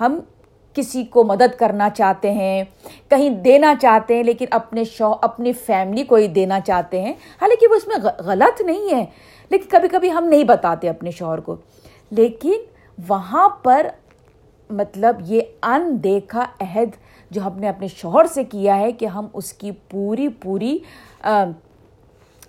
ہم 0.00 0.18
کسی 0.74 1.04
کو 1.04 1.24
مدد 1.24 1.58
کرنا 1.58 1.90
چاہتے 1.90 2.30
ہیں، 2.30 2.64
کہیں 3.08 3.30
دینا 3.30 3.74
چاہتے 3.80 4.16
ہیں، 4.16 4.22
لیکن 4.22 4.46
اپنے 4.50 4.84
شو، 4.84 5.12
اپنی 5.22 5.52
فیملی 5.52 6.04
کو 6.04 6.14
ہی 6.14 6.26
دینا 6.26 6.60
چاہتے 6.60 7.00
ہیں۔ 7.00 7.12
حالانکہ 7.40 7.66
وہ 7.70 7.74
اس 7.74 7.86
میں 7.86 7.96
غلط 8.18 8.60
نہیں 8.60 8.94
ہے، 8.94 9.04
لیکن 9.50 9.68
کبھی 9.68 9.88
کبھی 9.88 10.12
ہم 10.12 10.24
نہیں 10.24 10.44
بتاتے 10.44 10.88
اپنے 10.88 11.10
شوہر 11.10 11.40
کو۔ 11.40 11.56
لیکن 12.10 12.60
وہاں 13.08 13.48
پر 13.48 13.86
مطلب 14.70 15.16
یہ 15.20 15.40
ان 15.62 15.98
دیکھا 16.04 16.46
عہد 16.60 16.90
جو 17.30 17.42
ہم 17.42 17.58
نے 17.58 17.68
اپنے 17.68 17.86
شوہر 17.86 18.24
سے 18.24 18.44
کیا 18.44 18.78
ہے 18.78 18.92
کہ 18.92 19.06
ہم 19.06 19.26
اس 19.32 19.52
کی 19.52 19.70
پوری 19.70 20.28
پوری 20.28 20.78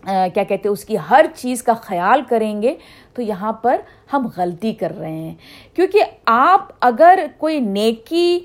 کیا 0.04 0.28
کہتے 0.34 0.56
ہیں، 0.56 0.72
اس 0.72 0.86
کی 0.86 0.98
ہر 1.10 1.26
چیز 1.36 1.64
کا 1.64 1.74
خیال 1.74 2.22
کریں 2.30 2.62
گے 2.62 2.76
تو 3.14 3.22
یہاں 3.22 3.54
پر 3.54 3.82
ہم 4.14 4.28
غلطی 4.38 4.74
کر 4.74 4.98
رہے 4.98 5.12
ہیں۔ 5.12 5.36
کیونکہ 5.76 6.04
آپ 6.26 6.72
اگر 6.82 7.20
کوئی 7.38 7.60
نیکی 7.60 8.40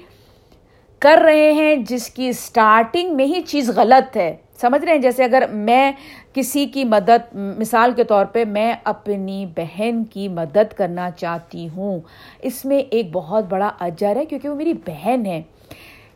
کر 0.98 1.20
رہے 1.24 1.52
ہیں، 1.52 1.74
جس 1.76 2.10
کی 2.10 2.28
اسٹارٹنگ 2.28 3.16
میں 3.16 3.24
ہی 3.24 3.40
چیز 3.42 3.70
غلط 3.76 4.16
ہے، 4.16 4.36
سمجھ 4.60 4.84
رہے 4.84 4.92
ہیں؟ 4.92 5.00
جیسے 5.00 5.24
اگر 5.24 5.42
میں 5.52 5.92
کسی 6.32 6.66
کی 6.66 6.84
مدد، 6.84 7.34
مثال 7.34 7.92
کے 7.96 8.04
طور 8.04 8.26
پہ 8.26 8.44
میں 8.44 8.72
اپنی 8.84 9.46
بہن 9.46 10.04
کی 10.04 10.28
مدد 10.28 10.72
کرنا 10.76 11.10
چاہتی 11.10 11.68
ہوں، 11.76 12.00
اس 12.42 12.64
میں 12.64 12.78
ایک 12.78 13.12
بہت 13.12 13.44
بڑا 13.48 13.70
اجر 13.80 14.16
ہے 14.16 14.24
کیونکہ 14.24 14.48
وہ 14.48 14.54
میری 14.54 14.72
بہن 14.72 15.26
ہے۔ 15.26 15.42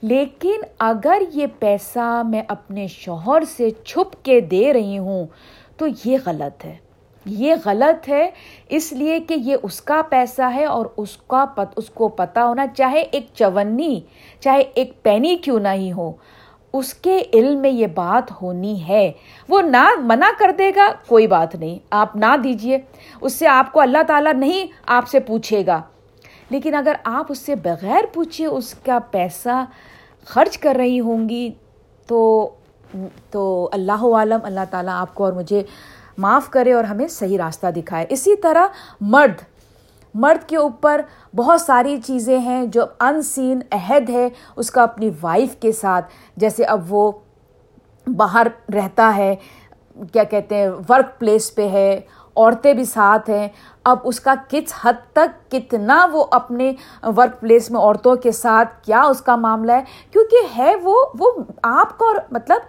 لیکن 0.03 0.61
اگر 0.79 1.23
یہ 1.35 1.47
پیسہ 1.59 2.23
میں 2.25 2.43
اپنے 2.49 2.87
شوہر 2.87 3.43
سے 3.57 3.71
چھپ 3.85 4.25
کے 4.25 4.41
دے 4.41 4.73
رہی 4.73 4.99
ہوں 4.99 5.27
تو 5.77 5.87
یہ 6.05 6.19
غلط 6.27 6.65
ہے۔ 6.65 6.77
یہ 7.27 7.55
غلط 7.65 8.09
ہے 8.09 8.31
اس 8.69 8.93
لیے 8.93 9.21
کہ 9.21 9.35
یہ 9.39 9.57
اس 9.63 9.81
کا 9.81 10.03
پیسہ 10.11 10.43
ہے 10.55 10.65
اور 10.65 10.87
اس 10.97 11.17
کا 11.17 11.45
پت، 11.55 11.73
اس 11.77 11.91
کو 11.91 12.09
پتہ 12.09 12.41
ہونا 12.41 12.67
چاہے 12.67 13.01
ایک 13.01 13.27
چونی، 13.35 14.01
چاہے 14.41 14.63
ایک 14.75 15.03
پینی 15.03 15.37
کیوں 15.37 15.61
نہ 15.61 15.69
ہی 15.69 15.93
ہو۔ 15.93 16.13
اس 16.73 16.95
کے 16.95 17.23
علم 17.35 17.59
میں 17.59 17.71
یہ 17.71 17.87
بات 17.87 18.43
ہونی 18.43 18.89
ہے۔ 18.89 19.13
وہ 19.49 19.61
نہ 19.61 19.91
منع 19.99 20.31
کر 20.39 20.51
دے 20.59 20.73
گا، 20.77 20.93
کوئی 21.09 21.27
بات 21.27 21.55
نہیں، 21.55 21.79
آپ 21.91 22.17
نہ 22.17 22.37
دیجیے 22.45 22.79
اس 23.21 23.33
سے 23.33 23.47
آپ 23.47 23.73
کو 23.73 23.81
اللہ 23.81 24.03
تعالیٰ 24.07 24.35
نہیں، 24.35 24.67
آپ 24.87 25.09
سے 25.09 25.21
پوچھے 25.21 25.67
گا۔ 25.67 25.83
لیکن 26.51 26.75
اگر 26.75 26.95
آپ 27.05 27.27
اس 27.29 27.39
سے 27.39 27.55
بغیر 27.55 28.05
پوچھے 28.15 28.47
اس 28.47 28.75
کا 28.85 28.99
پیسہ 29.11 29.65
خرچ 30.27 30.59
کر 30.59 30.75
رہی 30.79 31.01
ہوں 31.01 31.29
گی، 31.29 31.51
تو 32.07 32.49
تو 33.31 33.69
اللہ 33.73 34.05
عالم، 34.15 34.39
اللہ 34.43 34.61
تعالیٰ 34.71 34.95
آپ 34.95 35.15
کو 35.15 35.25
اور 35.25 35.33
مجھے 35.33 35.63
معاف 36.19 36.49
کرے 36.51 36.73
اور 36.73 36.85
ہمیں 36.85 37.07
صحیح 37.09 37.39
راستہ 37.39 37.67
دکھائے۔ 37.77 38.07
اسی 38.09 38.37
طرح 38.37 38.67
مرد 39.01 39.43
مرد 40.15 40.49
کے 40.49 40.57
اوپر 40.57 41.01
بہت 41.37 41.61
ساری 41.61 41.97
چیزیں 42.07 42.39
ہیں 42.39 42.67
جو 42.67 42.85
ان 43.01 43.23
سین 43.23 43.61
عہد 43.71 44.11
ہے، 44.11 44.29
اس 44.57 44.71
کا 44.71 44.83
اپنی 44.83 45.11
وائف 45.23 45.57
کے 45.61 45.73
ساتھ، 45.73 46.07
جیسے 46.37 46.65
اب 46.65 46.93
وہ 46.95 47.11
باہر 48.07 48.47
رہتا 48.75 49.13
ہے، 49.17 49.35
کیا 50.13 50.25
کہتے 50.25 50.57
ہیں 50.57 50.69
ورک 50.89 51.19
پلیس 51.19 51.55
پہ 51.55 51.69
ہے 51.69 52.01
عورتیں 52.39 52.75
بھی 52.75 52.85
ساتھ 52.85 53.31
ہیں۔ 53.31 53.49
اب 53.85 53.99
اس 54.05 54.21
کا 54.21 54.35
کس 54.49 54.73
حد 54.83 55.13
تک 55.13 55.51
کتنا 55.51 56.07
وہ 56.13 56.25
اپنے 56.31 56.73
ورک 57.17 57.41
پلیس 57.41 57.71
میں 57.71 57.81
عورتوں 57.81 58.15
کے 58.17 58.33
ساتھ، 58.33 58.75
کیا 58.85 59.03
اس 59.03 59.21
کا 59.21 59.37
معاملہ 59.37 59.73
ہے؟ 59.73 59.83
کیونکہ 60.13 60.47
ہے 60.57 60.75
وہ 60.83 60.95
وہ 61.19 61.31
آپ 61.63 61.99
کو 61.99 62.13
مطلب 62.31 62.61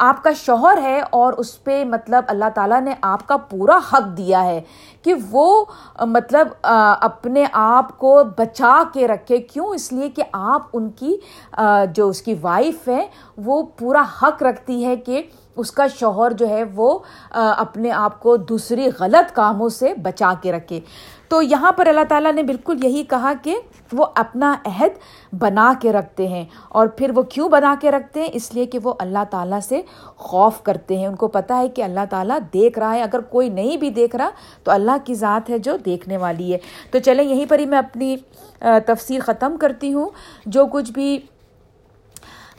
آپ 0.00 0.22
کا 0.22 0.30
شوہر 0.36 0.78
ہے 0.82 1.00
اور 1.10 1.32
اس 1.32 1.62
پہ 1.64 1.82
مطلب 1.84 2.24
اللہ 2.28 2.44
تعالیٰ 2.54 2.80
نے 2.80 2.94
آپ 3.02 3.26
کا 3.26 3.36
پورا 3.36 3.76
حق 3.92 4.16
دیا 4.16 4.42
ہے 4.44 4.60
کہ 5.02 5.14
وہ 5.30 5.64
مطلب 6.00 6.48
اپنے 6.62 7.44
آپ 7.52 7.98
کو 7.98 8.22
بچا 8.38 8.82
کے 8.94 9.08
رکھے۔ 9.08 9.38
کیوں؟ 9.38 9.66
اس 9.66 9.92
لیے 9.92 10.08
کہ 10.08 10.22
آپ 10.32 10.62
ان 10.72 10.90
کی 10.90 11.16
جو 11.94 12.08
اس 12.08 12.22
کی 12.22 12.34
وائف 12.40 12.88
ہے 12.88 13.06
وہ 13.36 13.62
پورا 13.78 14.02
حق 14.22 14.42
رکھتی 14.42 14.84
ہے 14.84 14.96
کہ 14.96 15.22
اس 15.56 15.70
کا 15.70 15.86
شوہر 15.86 16.32
جو 16.32 16.48
ہے 16.48 16.64
وہ 16.74 16.98
اپنے 17.30 17.90
آپ 17.90 18.20
کو 18.20 18.36
دوسری 18.36 18.88
غلط 19.00 19.34
کاموں 19.34 19.68
سے 19.68 19.94
بچا 20.02 20.32
کے 20.42 20.52
رکھے۔ 20.52 20.80
تو 21.28 21.42
یہاں 21.42 21.72
پر 21.72 21.86
اللہ 21.86 22.00
تعالیٰ 22.08 22.32
نے 22.32 22.42
بالکل 22.42 22.84
یہی 22.84 23.04
کہا 23.04 23.32
کہ 23.42 23.56
وہ 23.92 24.06
اپنا 24.14 24.56
عہد 24.64 24.98
بنا 25.34 25.72
کے 25.80 25.92
رکھتے 25.92 26.28
ہیں۔ 26.28 26.44
اور 26.68 26.86
پھر 26.86 27.10
وہ 27.14 27.22
کیوں 27.22 27.48
بنا 27.48 27.74
کے 27.80 27.90
رکھتے 27.90 28.20
ہیں؟ 28.20 28.28
اس 28.32 28.54
لیے 28.54 28.66
کہ 28.66 28.78
وہ 28.82 28.94
اللہ 28.98 29.18
تعالیٰ 29.30 29.60
سے 29.60 29.82
خوف 30.16 30.62
کرتے 30.62 30.96
ہیں۔ 30.96 31.06
ان 31.06 31.16
کو 31.16 31.28
پتہ 31.28 31.52
ہے 31.52 31.68
کہ 31.68 31.82
اللہ 31.82 32.00
تعالیٰ 32.10 32.38
دیکھ 32.54 32.78
رہا 32.78 32.94
ہے۔ 32.94 33.02
اگر 33.02 33.20
کوئی 33.20 33.48
نہیں 33.48 33.76
بھی 33.76 33.90
دیکھ 33.90 34.16
رہا 34.16 34.30
تو 34.64 34.70
اللہ 34.70 34.92
کی 35.04 35.14
ذات 35.14 35.50
ہے 35.50 35.58
جو 35.58 35.76
دیکھنے 35.76 36.16
والی 36.16 36.52
ہے۔ 36.52 36.58
تو 36.90 36.98
چلیں، 36.98 37.24
یہیں 37.24 37.46
پر 37.48 37.58
ہی 37.58 37.66
میں 37.66 37.78
اپنی 37.78 38.16
تفسیر 38.58 39.20
ختم 39.20 39.56
کرتی 39.56 39.92
ہوں۔ 39.92 40.10
جو 40.46 40.66
کچھ 40.66 40.92
بھی 40.92 41.18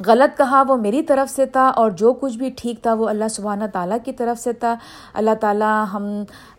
غلط 0.07 0.37
کہا، 0.37 0.63
وہ 0.67 0.75
میری 0.75 1.03
طرف 1.03 1.35
سے 1.35 1.45
تھا 1.45 1.67
اور 1.67 1.91
جو 1.91 2.13
کچھ 2.13 2.37
بھی 2.37 2.49
ٹھیک 2.57 2.83
تھا، 2.83 2.93
وہ 2.93 3.09
اللہ 3.09 3.27
سبحانہ 3.29 3.63
تعالیٰ 3.73 3.97
کی 4.05 4.11
طرف 4.11 4.41
سے 4.41 4.53
تھا۔ 4.53 4.75
اللہ 5.13 5.29
تعالیٰ 5.41 5.85
ہم 5.93 6.07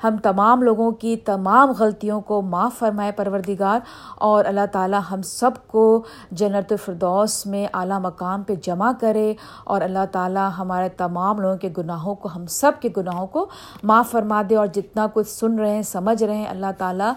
ہم 0.04 0.16
تمام 0.16 0.62
لوگوں 0.62 0.90
کی 0.90 1.16
تمام 1.16 1.72
غلطیوں 1.78 2.20
کو 2.20 2.42
معاف 2.42 2.78
فرمائے، 2.78 3.12
پروردگار۔ 3.12 3.80
اور 4.14 4.44
اللہ 4.44 4.66
تعالیٰ 4.72 5.00
ہم 5.10 5.22
سب 5.22 5.50
کو 5.66 6.02
جنت 6.30 6.72
الفردوس 6.72 7.46
میں 7.46 7.66
اعلیٰ 7.74 8.00
مقام 8.00 8.42
پہ 8.42 8.54
جمع 8.54 8.92
کرے۔ 9.00 9.34
اور 9.64 9.80
اللہ 9.80 10.06
تعالیٰ 10.12 10.50
ہمارے 10.58 10.88
تمام 10.88 11.40
لوگوں 11.40 11.56
کے 11.56 11.68
گناہوں 11.78 12.14
کو، 12.14 12.28
ہم 12.36 12.46
سب 12.46 12.72
کے 12.80 12.88
گناہوں 12.96 13.26
کو 13.26 13.48
معاف 13.82 14.10
فرما 14.10 14.42
دے۔ 14.50 14.54
اور 14.54 14.66
جتنا 14.66 15.06
کچھ 15.14 15.28
سن 15.28 15.58
رہے 15.58 15.74
ہیں، 15.74 15.82
سمجھ 15.82 16.22
رہے 16.22 16.36
ہیں، 16.36 16.46
اللہ 16.46 16.66
تعالیٰ 16.78 17.12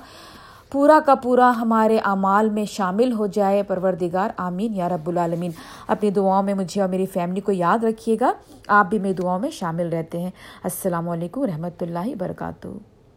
پورا 0.71 0.99
کا 1.06 1.15
پورا 1.15 1.51
ہمارے 1.58 1.97
اعمال 1.97 2.49
میں 2.49 2.65
شامل 2.65 3.12
ہو 3.12 3.27
جائے، 3.27 3.63
پروردگار، 3.63 4.30
آمین، 4.38 4.73
یا 4.73 4.89
رب 4.89 5.08
العالمین۔ 5.08 5.51
اپنی 5.88 6.10
دعاؤں 6.10 6.43
میں 6.43 6.53
مجھے 6.53 6.82
اور 6.82 6.89
میری 6.89 7.06
فیملی 7.06 7.41
کو 7.41 7.51
یاد 7.51 7.84
رکھیے 7.84 8.17
گا۔ 8.21 8.32
آپ 8.67 8.86
بھی 8.89 8.99
میری 8.99 9.13
دعاؤں 9.13 9.39
میں 9.39 9.49
شامل 9.49 9.89
رہتے 9.89 10.19
ہیں۔ 10.19 10.32
السلام 10.63 11.10
علیکم 11.10 11.43
رحمۃ 11.43 11.82
اللہ 11.82 12.08
وبرکاتہ۔ 12.08 12.67